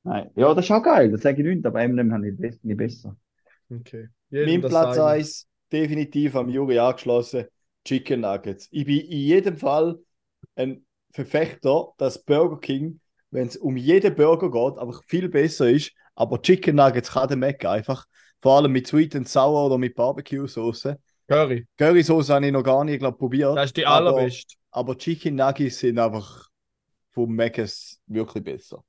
[0.04, 0.30] Nein.
[0.37, 3.16] Ja, das ist auch geil, das sage ich nicht, aber M&M habe ich nicht besser.
[3.70, 4.09] Okay.
[4.31, 5.20] Jedem Mein Platz seine.
[5.20, 7.46] 1, definitiv am Juri angeschlossen,
[7.85, 8.68] Chicken Nuggets.
[8.70, 9.98] Ich bin in jedem Fall
[10.54, 13.00] ein Verfechter, dass Burger King,
[13.31, 15.92] wenn es um jeden Burger geht, einfach viel besser ist.
[16.14, 18.07] Aber Chicken Nuggets kann der Mac einfach.
[18.40, 20.98] Vor allem mit Sweet and Sour oder mit Barbecue-Soße.
[21.28, 21.66] Curry.
[21.76, 23.57] Currysoße habe ich noch gar nicht, glaub, probiert.
[23.57, 24.57] Das ist die aber, allerbeste.
[24.70, 26.48] aber Chicken Nuggets sind einfach
[27.11, 28.83] vom Mc's wirklich besser.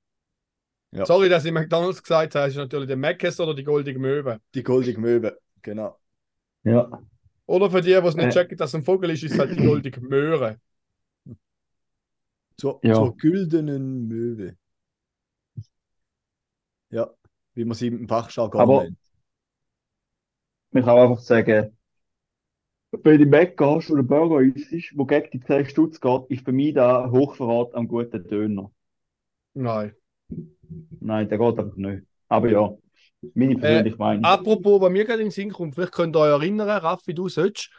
[0.91, 1.06] Ja.
[1.06, 4.39] Sorry, dass ich McDonalds gesagt habe, ist natürlich der Mc's oder die Goldige Möwe.
[4.56, 5.99] Die goldige Möwe, genau.
[6.63, 6.89] Ja.
[7.45, 8.30] Oder für die, die es nicht Äh.
[8.32, 10.60] checken, dass es ein Vogel ist, ist es halt die Goldige Möhre.
[12.58, 12.95] Zur, Ja.
[12.95, 14.58] zur güldenen Möwe.
[16.89, 17.10] Ja.
[17.54, 18.97] wie man sie im Fachjargon Aber- nennt.
[20.71, 21.75] Man kann einfach sagen,
[22.91, 26.52] wenn du Mac gehst einen Burger isst, wo gegen die 10 Stutz geht, ist für
[26.52, 28.71] mich da Hochverrat am guten Döner.
[29.54, 29.93] Nein.
[30.99, 32.03] Nein, der geht einfach nicht.
[32.27, 32.71] Aber ja,
[33.33, 34.23] meine persönliche Meinung.
[34.23, 37.29] Apropos, was mir gerade in den Sinn kommt, vielleicht könnt ihr euch erinnern, Raffi, du
[37.29, 37.69] sollst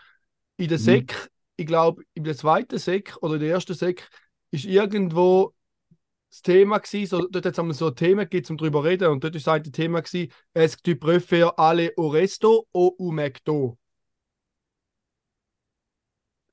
[0.57, 0.83] in der Mhm.
[0.83, 4.09] Sek, ich glaube, in der zweiten Sek oder in der ersten Sek,
[4.51, 5.55] ist irgendwo
[6.31, 9.09] das Thema gewesen, so, dort hat es so ein Thema gegeben, um darüber zu reden,
[9.09, 13.79] und dort ist ein Thema gewesen, es tu préfères aller au resto ou au McDo.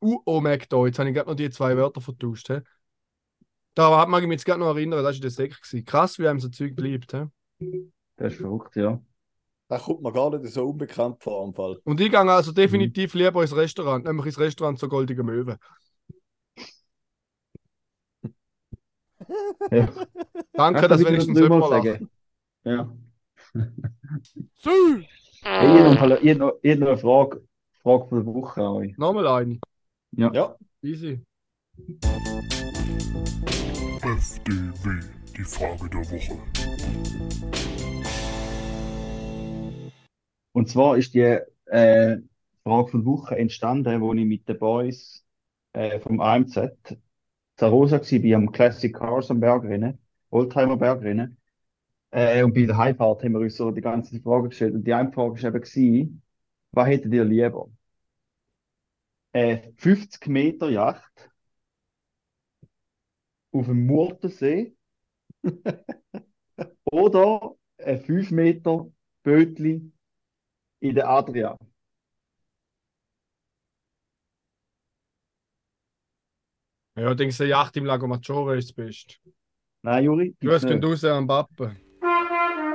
[0.02, 2.48] U au McDo, jetzt habe ich gerade noch die zwei Wörter vertauscht.
[2.50, 2.60] He?
[3.78, 5.56] Da mag ich mich jetzt gerade noch erinnern, das war der Sek.
[5.62, 5.86] gewesen.
[5.86, 7.16] Krass, wie einem so Zeug bleibt.
[7.60, 7.92] He?
[8.16, 9.00] Das ist verrückt, ja.
[9.68, 11.80] Das kommt mir gar nicht so unbekannt vor am Fall.
[11.84, 15.60] Und ich gehe also definitiv lieber ins Restaurant, nämlich ins Restaurant zur Goldigen Möwe.
[19.70, 19.90] ja.
[20.54, 21.84] Danke, dass wenigstens drüber jemand lacht.
[21.84, 22.10] sagen.
[22.64, 22.92] Ja.
[24.56, 25.04] Sü!
[25.44, 27.44] Hey, ich habe eine Frage,
[27.84, 28.98] Frage von der Woche an euch.
[28.98, 29.60] Nochmal eine.
[30.14, 30.32] Ja.
[30.34, 31.22] Ja, Easy.
[32.98, 34.90] FDW,
[35.38, 36.38] die Frage der Woche.
[40.54, 42.18] Und zwar ist die äh,
[42.64, 45.24] Frage von Woche entstanden, wo ich mit den Boys
[45.74, 46.72] äh, vom AMZ
[47.56, 50.00] Zarosa war, bei am Classic Cars am Bergrennen,
[50.32, 51.38] Oldtimer Bergrennen.
[52.10, 54.74] Äh, und bei der Heimfahrt haben wir uns so die ganze Frage gestellt.
[54.74, 56.24] Und die eine Frage war eben,
[56.72, 57.70] was hättet ihr lieber?
[59.34, 61.30] Eine 50 Meter Yacht
[63.58, 64.76] auf dem Murtensee
[66.92, 68.92] oder ein 5 Meter
[69.24, 69.92] Bötli
[70.80, 71.58] in der Adria.
[76.98, 79.16] Ja, ich denke, die Yacht im Lago Maggiore ist das Beste.
[79.84, 81.78] Nein, Juri, Du hast gehen raus am Pappen.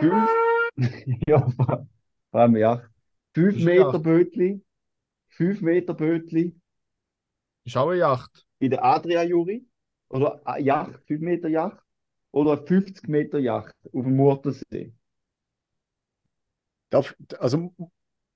[0.01, 0.13] nicht.
[0.13, 0.31] Fünf,
[1.27, 1.87] ja, vor
[2.31, 2.89] allem Yacht.
[3.35, 4.03] Fünf Ist eine Meter Yacht.
[4.03, 4.65] Bötli,
[5.29, 6.55] fünf Meter Bötli
[7.65, 8.47] Ist auch eine Yacht.
[8.61, 9.67] in der Adria, Juri.
[10.13, 11.83] Oder eine Yacht, fünf Meter Yacht.
[12.33, 14.93] Oder eine 50 Meter Yacht auf dem Murtensee.
[16.91, 17.75] darf, also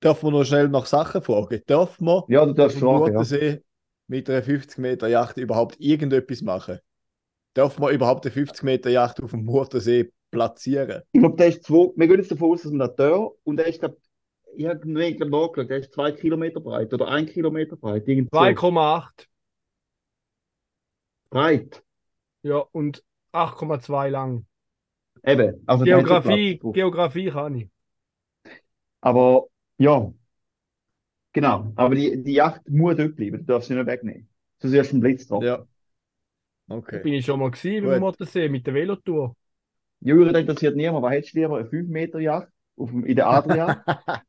[0.01, 1.63] darf man noch schnell nach Sachen fragen?
[1.67, 3.13] Darf man Ja, du darfst auf dem fragen, ja.
[3.13, 3.63] Murtensee
[4.09, 6.79] mit einer 50 Meter Yacht überhaupt irgendetwas machen?
[7.55, 11.03] Darf man überhaupt eine 50 Meter Yacht auf dem Murtensee platzieren?
[11.13, 13.57] Ich glaube, der ist zwei, wir gehen jetzt davon aus, dass man da da und
[13.57, 13.97] der ist, glaub,
[14.55, 18.09] ich habe nachgeschaut, der ist zwei Kilometer breit oder ein Kilometer breit.
[18.09, 18.39] Irgend so.
[18.39, 19.27] 2,8.
[21.31, 21.83] Breit.
[22.43, 24.47] Ja, und 8,2 lang.
[25.25, 25.63] Eben.
[25.67, 26.59] Also Geografie.
[26.59, 27.69] Geografie kann ich.
[29.01, 29.47] Aber
[29.79, 30.13] ja,
[31.33, 31.73] genau.
[31.77, 34.29] Aber die, die Yacht muss dort bleiben, du darfst sie nicht wegnehmen.
[34.61, 35.43] Sonst wirst du einen Blitz drauf.
[35.43, 35.67] Ja.
[36.69, 37.03] Okay.
[37.03, 37.91] Bin ich schon mal gewesen Gut.
[37.91, 39.37] beim Mottersee mit der Velotour.
[40.01, 41.03] Juri, das interessiert niemand.
[41.05, 41.59] Was hättest du lieber?
[41.59, 43.85] Eine 5 Meter Yacht auf dem, in der Adria?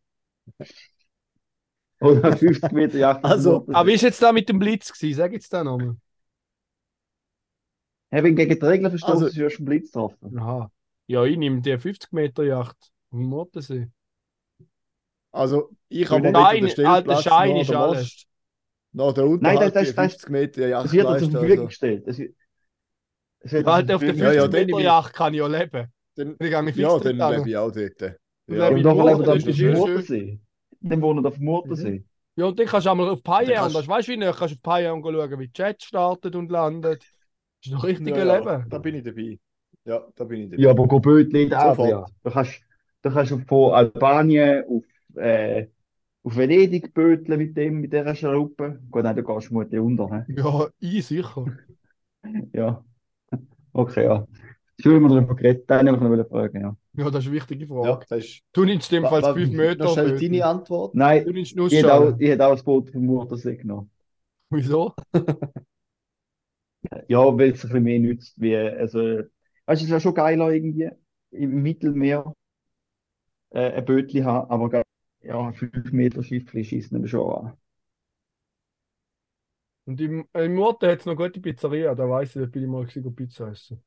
[2.00, 3.66] Oder eine 50 Meter Yacht Also?
[3.72, 5.18] Aber wie ist jetzt da mit dem Blitz gewesen?
[5.18, 5.96] Sag jetzt da nochmal.
[8.10, 10.40] Hey, wenn gegen die Regeln verstoßen, Also- wirst du einen Blitz treffen.
[10.40, 10.72] Aha.
[11.08, 12.78] Ja, ich nehme die 50 Meter Yacht
[13.12, 13.88] auf dem Mottersee.
[15.32, 18.26] Also, ich habe mir Nein, den alter Schein ist der alles.
[18.94, 21.32] Nach der Unterhalt Nein, das- das- die das- 50 Meter Yacht Es wird uns zur
[21.32, 22.04] Verfügung also, gestellt.
[22.08, 22.36] Es wird,
[23.40, 25.48] es wird Halt auf der uns 50 Ja, ja, dann Meter Yacht kann ich ja
[25.48, 25.88] leben.
[26.16, 28.02] dann, Ich fix ja, dann lebe ich auch dort.
[28.02, 28.16] Dann
[28.48, 28.70] Ja.
[28.70, 29.74] lebe Und ich dann wir das auf ist dem.
[29.74, 30.40] Murtensee.
[30.80, 32.06] Dann wohnen wir auf dem Murtensee.
[32.36, 33.56] Ja, und dann kannst du einmal auf Payern.
[33.56, 34.38] kannst- Das weißt du, wie nicht?
[34.38, 37.04] Kannst du auf Payern schauen, wie die Jet startet und landet.
[37.62, 38.70] Das ist noch richtige Ja, ja, Leben.
[38.70, 39.40] da bin ich dabei.
[39.86, 40.64] Ja, da bin ich dabei.
[40.64, 41.80] Ja, aber go Bötli in der Sofort.
[41.80, 42.06] Adria.
[42.24, 42.62] Da kannst,
[43.02, 44.84] da kannst du von Albanien auf,
[45.16, 45.68] äh,
[46.24, 48.80] auf Venedig böteln mit dem, mit dieser Schaluppe.
[48.92, 50.26] Gut, nein, da gehst du unter.
[50.28, 50.34] He?
[50.36, 51.46] Ja, ich sicher.
[52.54, 52.84] Ja.
[53.74, 54.28] Okay, ja.
[54.80, 55.70] Schön, haben wir darüber geredet.
[55.70, 56.76] Dann wollte ich noch fragen, ja.
[56.94, 58.06] Ja, das ist eine wichtige Ja, Frage.
[58.10, 58.42] das ist.
[58.54, 59.88] Du nimmst in dem Fall Wa- wa- 5 Meter.
[59.88, 60.30] Schnell Bötli.
[60.30, 60.94] deine Antwort.
[60.94, 63.90] Du Nein, nimmst ich hätte auch, ich hätte auch das Boot vom Murtensee genommen.
[64.50, 64.94] Wieso?
[67.08, 69.22] Ja, weil es ein bisschen mehr nützt, wie, also, weißt
[69.68, 70.90] du, es ist ja schon geiler irgendwie
[71.32, 72.34] im Mittelmeer
[73.52, 74.84] äh, ein Bötli haben, aber ge-
[75.22, 77.58] ja, ein 5 Meter Schiffli schießt mir schon an.
[79.86, 82.70] Und im, im Murten hat es noch gute Pizzeria, da weiss ich, da bin ich
[82.70, 83.84] mal gewesen, Pizza essen.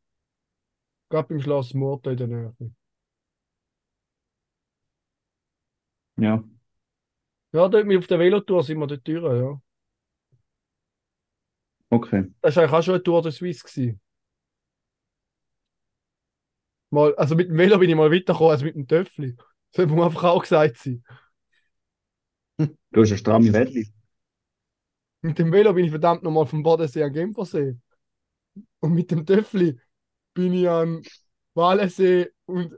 [1.08, 2.54] Gerade beim Schloss Murten in der Nähe.
[6.16, 6.44] Ja.
[7.52, 9.60] Ja, dort mit auf der Velotour sind wir dort durch, ja.
[11.90, 12.26] Okay.
[12.40, 13.64] Das war eigentlich auch schon eine Tour de Suisse.
[13.64, 14.00] Gewesen.
[16.90, 19.36] Mal, also mit dem Velo bin ich mal weitergekommen als mit dem Töffli.
[19.72, 21.04] Das muss einfach auch gesagt sein.
[22.58, 23.86] Du hast eine stramme Welle.
[25.22, 27.76] Mit dem Velo bin ich verdammt nochmal vom Bodensee an Genfersee.
[28.80, 29.78] Und mit dem Töffli
[30.34, 31.02] bin ich am
[31.54, 32.74] Walensee und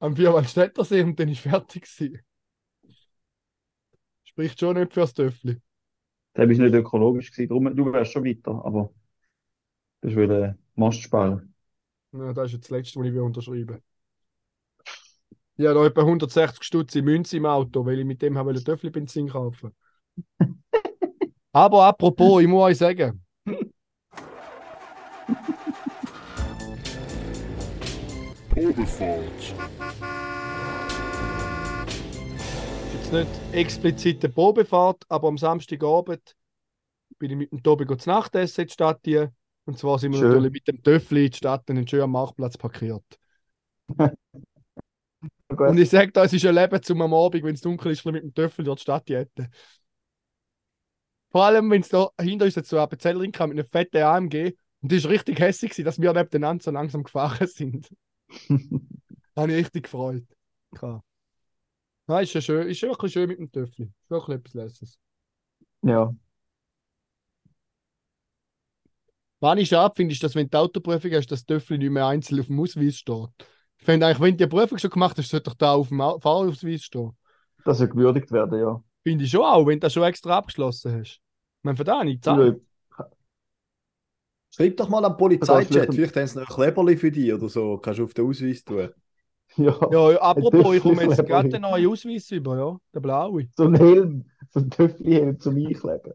[0.00, 2.20] am Vierwaldstättersee und dann ist fertig gewesen.
[4.24, 5.60] Spricht schon nicht fürs Töffli.
[6.34, 7.48] Das ist nicht ökologisch gewesen.
[7.48, 8.92] Darum, du wärst schon weiter, aber
[10.00, 11.54] das ist wieder Mast sparen.
[12.12, 13.78] Ja, das ist jetzt das Letzte, was ich will unterschreiben
[15.56, 18.54] Ich habe da etwa 160 Stutz in Münze im Auto, weil ich mit dem habe
[18.62, 19.74] Töffli Benzin kaufen.
[21.52, 23.24] Aber apropos, ich muss euch sagen,
[28.54, 29.54] Probefahrt.
[33.14, 36.34] Nicht explizite Probefahrt, aber am Samstagabend
[37.18, 39.32] bin ich mit dem Tobi zu Nacht essen in die Stadt hier.
[39.66, 40.28] Und zwar sind wir Schön.
[40.30, 43.04] natürlich mit dem Töffli in die Stadt einen schönen Marktplatz parkiert.
[45.48, 48.04] Und ich sage da, es ist ein Leben zum am Abend, wenn es dunkel ist,
[48.04, 49.48] mit dem Töffel durch die Stadt jetten.
[51.30, 54.02] Vor allem, wenn es da hinter uns jetzt so eine Bezellerin kam mit einem fetten
[54.02, 57.88] AMG und die ist richtig hässlich, gewesen, dass wir nebeneinander so langsam gefahren sind.
[59.36, 60.24] Habe ich richtig gefreut.
[60.82, 61.00] Ja.
[62.06, 63.86] Nein, ist, ja schön, ist wirklich schön mit dem Töffel.
[64.02, 64.98] Ist wirklich etwas Lässiges.
[65.82, 66.14] Ja.
[69.40, 72.06] Was ich schade finde, ist, dass wenn du die Autoprüfung hast, das Töffel nicht mehr
[72.06, 73.28] einzeln auf dem Ausweis steht.
[73.78, 76.00] Ich finde eigentlich, wenn du die Prüfung schon gemacht hast, sollte doch da auf dem
[76.00, 77.12] Au- Fahrausweis stehen.
[77.64, 78.82] Das soll gewürdigt werden, ja.
[79.02, 81.16] Finde ich schon auch, wenn du das schon extra abgeschlossen hast.
[81.16, 81.20] Ich
[81.64, 82.60] meine, für da nicht zahlen.
[84.50, 87.48] Schreib doch mal am Das Polizeichat, vielleicht haben sie noch ein Kleberli für dich oder
[87.50, 87.76] so.
[87.78, 88.88] Kannst du auf den Ausweis tun.
[89.56, 89.78] Ja.
[89.92, 93.46] Ja, apropos, ich komme jetzt gerade einen neuen Ausweis über, ja, der blaue.
[93.56, 96.14] So ein Helm, so ein Töffli-Helm zum Einkleben.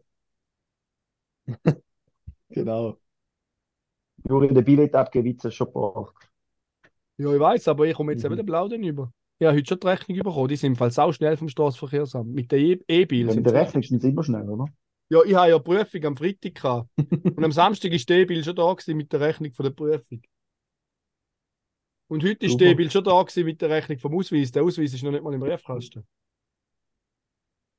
[2.50, 2.98] Genau.
[4.24, 6.16] Nur in der Billett abgeben, du schon gebracht.
[7.18, 8.28] Ja, ich weiß, aber ich komme jetzt Mhm.
[8.28, 9.12] eben den blauen über.
[9.40, 12.34] Ich habe heute schon die Rechnung bekommen, die sind im Fall sau schnell vom Straßenverkehrsamt.
[12.34, 13.28] Mit der E- E-Bil.
[13.30, 14.66] Ja, mit der Rechnung sind sie immer schnell, oder?
[15.10, 16.90] Ja, ich habe ja Prüfung am Freitag gehabt.
[17.38, 20.22] Und am Samstag ist die E-Bil schon da gewesen mit der Rechnung von der Prüfung.
[22.10, 22.72] Und heute ist die Super.
[22.72, 24.52] E-Bil schon da gewesen mit der Rechnung vom Ausweis.
[24.52, 26.06] Der Ausweis ist noch nicht mal im Briefkasten.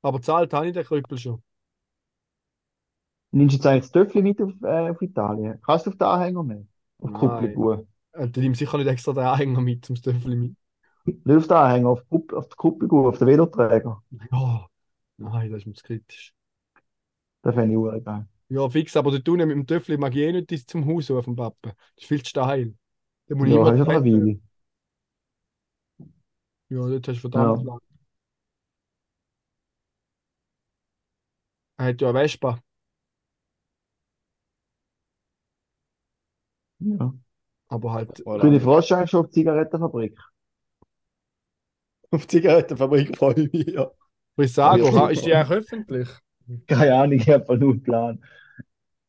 [0.03, 1.43] Aber zahlt habe ich den Krüppel schon.
[3.33, 5.61] Nimmst du jetzt eigentlich das Töffli mit auf, äh, auf Italien?
[5.64, 6.69] Kannst du auf den Anhänger nehmen?
[7.01, 7.12] Auf.
[7.12, 7.87] Kuppelbuhr?
[8.12, 10.57] Äh, Dann ich sicher nicht extra den Anhänger mit zum Stöffel mit.
[11.05, 14.03] Nicht auf den Anhänger, auf Kupp- auf die Kuppelbuhr, auf den Veloträger.
[14.33, 14.66] Ja,
[15.19, 16.35] nein, das ist mir zu kritisch.
[17.43, 18.27] Das fände ich auch geil.
[18.49, 21.25] Ja, fix, aber dort unten mit dem Töffel mag ich eh nicht zum Haus auf
[21.25, 21.73] dem Pappen.
[21.73, 22.75] Das ist viel zu steil.
[23.31, 24.05] Ich Ja, immer hast du eine treten.
[24.05, 24.40] Weile.
[26.71, 27.62] Ja, dort hast du verdammt Ja.
[27.62, 27.81] lang.
[31.79, 32.61] Er hat ja eine Vespa.
[36.79, 37.12] Ja.
[37.69, 40.19] Aber halt, Du, die dich eigentlich schon auf die Zigarettenfabrik?
[42.11, 43.90] Auf die Zigarettenfabrik freue ich mich, ja.
[44.37, 44.97] Brisago, Ja.
[44.97, 46.09] ha- ist die eigentlich öffentlich?
[46.66, 48.21] Keine Ahnung, ich habe nur einen Plan.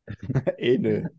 [0.59, 1.09] eh nicht.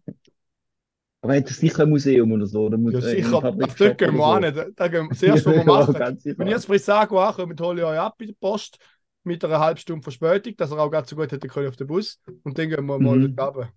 [1.22, 2.66] Aber hat sicher ein Museum oder so?
[2.66, 3.42] Oder muss, Ja, äh, sicher.
[3.42, 4.54] ein Ach, dort gehen wir oder an.
[4.54, 5.96] Da, da gehen wir, das erste, was wir Ja, machen.
[6.18, 6.36] sicher.
[6.36, 8.78] Wenn ihr das Brisago ankommt, hole ich euch ab bei der Post
[9.24, 11.86] mit einer halben Stunde Verspätung, dass er auch ganz so gut hätte können auf den
[11.86, 12.20] Bus.
[12.42, 13.16] Und dann gehen wir mal Mhm.
[13.18, 13.72] runter.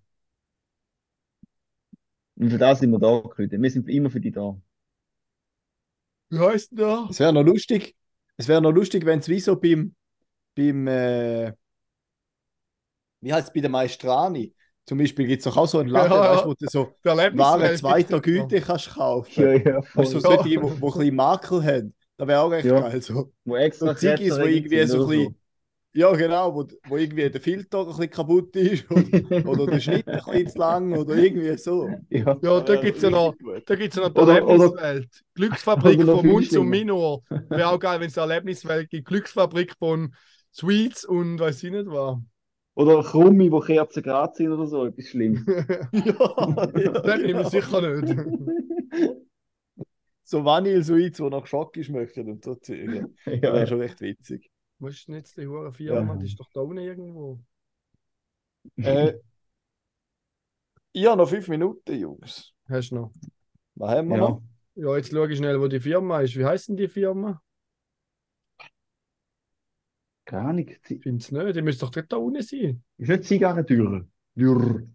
[2.36, 3.60] Und für das sind wir da heute.
[3.60, 4.56] Wir sind immer für dich da.
[6.30, 7.08] Wie heißt denn der?
[7.08, 7.96] Es wäre noch lustig,
[8.36, 9.94] es wäre noch lustig, wenn es wie so beim,
[10.56, 11.52] beim äh,
[13.20, 14.54] wie heißt es bei der Maestrani?
[14.86, 17.16] Zum Beispiel gibt es doch auch so einen Laden, Ja, weißt, wo du so Der
[17.36, 19.42] Waren zweiter Güte kannst kaufen.
[19.42, 20.02] Ja, ja, voll.
[20.04, 21.94] Weißt du, so solche, die, wo, wo ein bisschen Makel haben.
[22.16, 22.80] Das wäre auch echt Ja.
[22.80, 23.02] geil.
[23.02, 25.38] So, Wo extra so Ziggis, wo irgendwie so ein oder bisschen,
[25.92, 29.02] ja genau, wo, wo irgendwie der Filter ein bisschen kaputt ist oder,
[29.48, 31.88] oder der Schnitt ein bisschen zu lang oder irgendwie so.
[32.10, 32.38] Ja.
[32.42, 33.34] Ja, da gibt es ja noch,
[33.66, 35.08] da gibt's ja noch die Oder- Erlebniswelt.
[35.34, 37.22] Glücksfabrik oder von Mund zum Minor.
[37.48, 39.08] Wäre auch geil, wenn es eine Erlebniswelt gibt.
[39.08, 40.14] Glücksfabrik von
[40.54, 42.16] Sweets und weiß ich nicht was.
[42.76, 45.42] Oder Krummi, wo Kerzen gerade sind oder so, etwas Schlimmes.
[45.92, 46.02] ja,
[46.78, 48.16] ja, Das bin ich mir sicher nicht.
[50.28, 53.06] So Vanille-Sweets, die nach Schocke schmecken und so Zeug.
[53.24, 53.66] Das wäre Ja.
[53.68, 54.50] schon recht witzig.
[54.80, 56.14] Ist denn jetzt die hure Firma?
[56.14, 56.18] Ja.
[56.18, 57.38] Die ist doch da unten irgendwo.
[58.76, 59.14] Äh,
[60.92, 62.52] ja, noch fünf Minuten, Jungs.
[62.68, 63.12] Hast du noch?
[63.76, 64.22] Was haben wir Ja.
[64.30, 64.42] noch?
[64.74, 66.36] Ja, jetzt schaue ich schnell, wo die Firma ist.
[66.36, 67.40] Wie heißt denn die Firma?
[70.26, 70.68] Keine Ahnung.
[70.68, 71.56] Ich finde es nicht.
[71.56, 72.82] Die müsste doch dort da unten sein.
[72.98, 74.06] Ist nicht Zigarrentüre.
[74.34, 74.86] Dürr.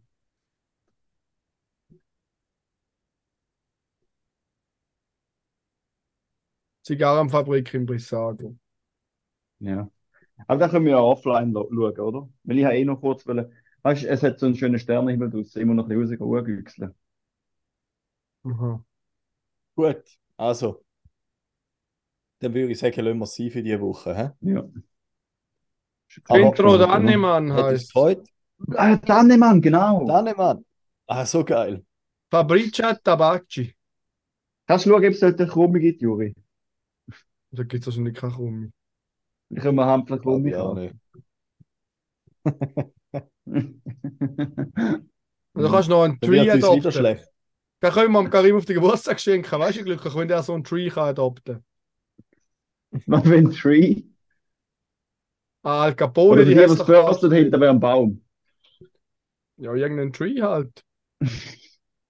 [6.83, 8.55] Zigarrenfabrik in Brissago.
[9.59, 9.89] Ja.
[10.47, 12.29] Aber da können wir ja offline schauen, oder?
[12.43, 13.51] Weil ich habe eh noch kurz wollen,
[13.83, 16.95] weißt du, es hat so einen schönen Sternenhimmel draussen, immer noch ein bisschen rausgehen,
[18.43, 18.83] Aha.
[19.75, 20.03] Gut,
[20.37, 20.83] also.
[22.39, 24.15] Dann würde ich sagen, lassen wir sein für diese Woche.
[24.17, 24.31] Hä?
[24.41, 24.67] Ja.
[26.29, 26.77] Intro?
[26.77, 27.87] Dannemann heißt.
[27.87, 28.27] gefreut?
[28.75, 30.05] Ah, Dannemann, genau.
[30.07, 30.65] Dannemann.
[31.07, 31.83] Ah, so geil.
[32.29, 33.73] Fabricia Tabacci.
[34.67, 36.33] Kannst du schauen, ob es dort eine Krumme gibt, Juri?
[37.51, 38.71] Da gibt es wahrscheinlich keine Krummi.
[39.49, 40.43] Ich kann mir Hampfler kaufen.
[40.43, 40.95] nicht.
[45.53, 46.91] Und dann kannst du noch einen Dann Tree adopten.
[46.91, 47.27] schlecht.
[47.81, 49.59] Dann können wir am Karim auf den Geburtstag schenken.
[49.59, 51.63] Weißt du, glücklich, wenn der so einen Tree kann adopten
[53.07, 54.03] Was für ein Tree?
[55.63, 58.21] Al Capone, Oder die die, was fördert hinter wäre ein Baum.
[59.57, 60.83] Ja, irgendein Tree halt.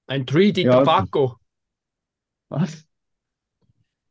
[0.08, 1.38] Ein Tree di Ja, Tobacco.
[2.50, 2.86] Was?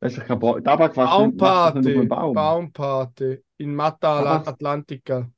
[0.00, 0.64] Das ist doch kein Baum.
[0.64, 2.06] Tabak was das nicht Baumparty.
[2.06, 2.34] Baum.
[2.34, 3.44] Baumparty.
[3.58, 5.30] In Mata Atlantica.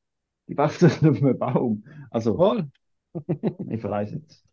[0.46, 1.84] Die wächst nicht auf einem Baum.
[2.10, 2.70] Also, Voll.
[3.68, 4.44] ich verreise jetzt.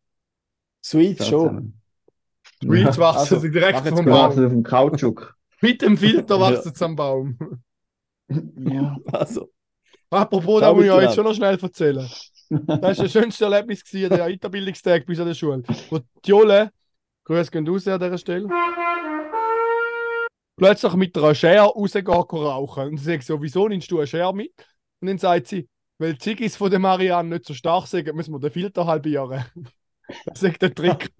[0.84, 1.74] Sweet schon.
[2.62, 4.14] Ja, wachsen also, sie direkt vom Baum.
[4.14, 5.36] auf dem Kautschuk.
[5.62, 7.38] Mit dem Filter wachsen sie am Baum.
[8.72, 8.96] Ja.
[9.12, 9.50] Also,
[10.10, 12.10] Apropos, da muss ich euch jetzt schon noch schnell erzählen.
[12.50, 15.62] Das war das schönste Erlebnis gewesen, der Weiterbildungstag bis an der Schule.
[15.90, 16.72] Wo die Jole,
[17.26, 18.48] Grüße gehen raus an dieser Stelle,
[20.58, 22.88] plötzlich mit einer Schere rausgeht rauchen.
[22.90, 24.54] Und sie sagt so, wieso nimmst du eine Schere mit?
[25.00, 25.70] Und dann sagt sie,
[26.00, 29.44] weil die Ziggis von der Marianne nicht so stark sind, müssen wir den Filter halbieren.
[30.26, 31.12] Das ist der Trick.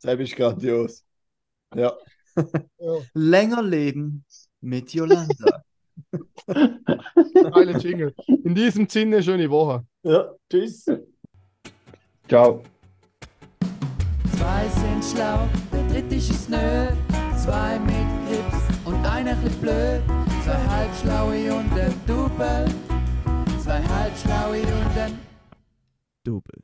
[0.00, 1.04] das ist grandios.
[1.74, 1.92] Ja.
[2.78, 2.96] Ja.
[3.12, 4.24] Länger leben
[4.60, 5.62] mit Jolanda.
[6.46, 8.14] Geile Jingle.
[8.44, 9.84] In diesem Sinne, schöne Woche.
[10.02, 10.86] ja, tschüss.
[12.28, 12.62] Ciao.
[14.36, 16.88] Zwei sind schlau, der dritte ist es nö.
[17.36, 17.94] Zwei mit
[18.26, 20.02] Grips und einer chli blöd.
[20.44, 22.66] Zwei halbschlaue und ein Double.
[23.62, 25.18] Zwei halbschlaue und ein
[26.24, 26.63] Double.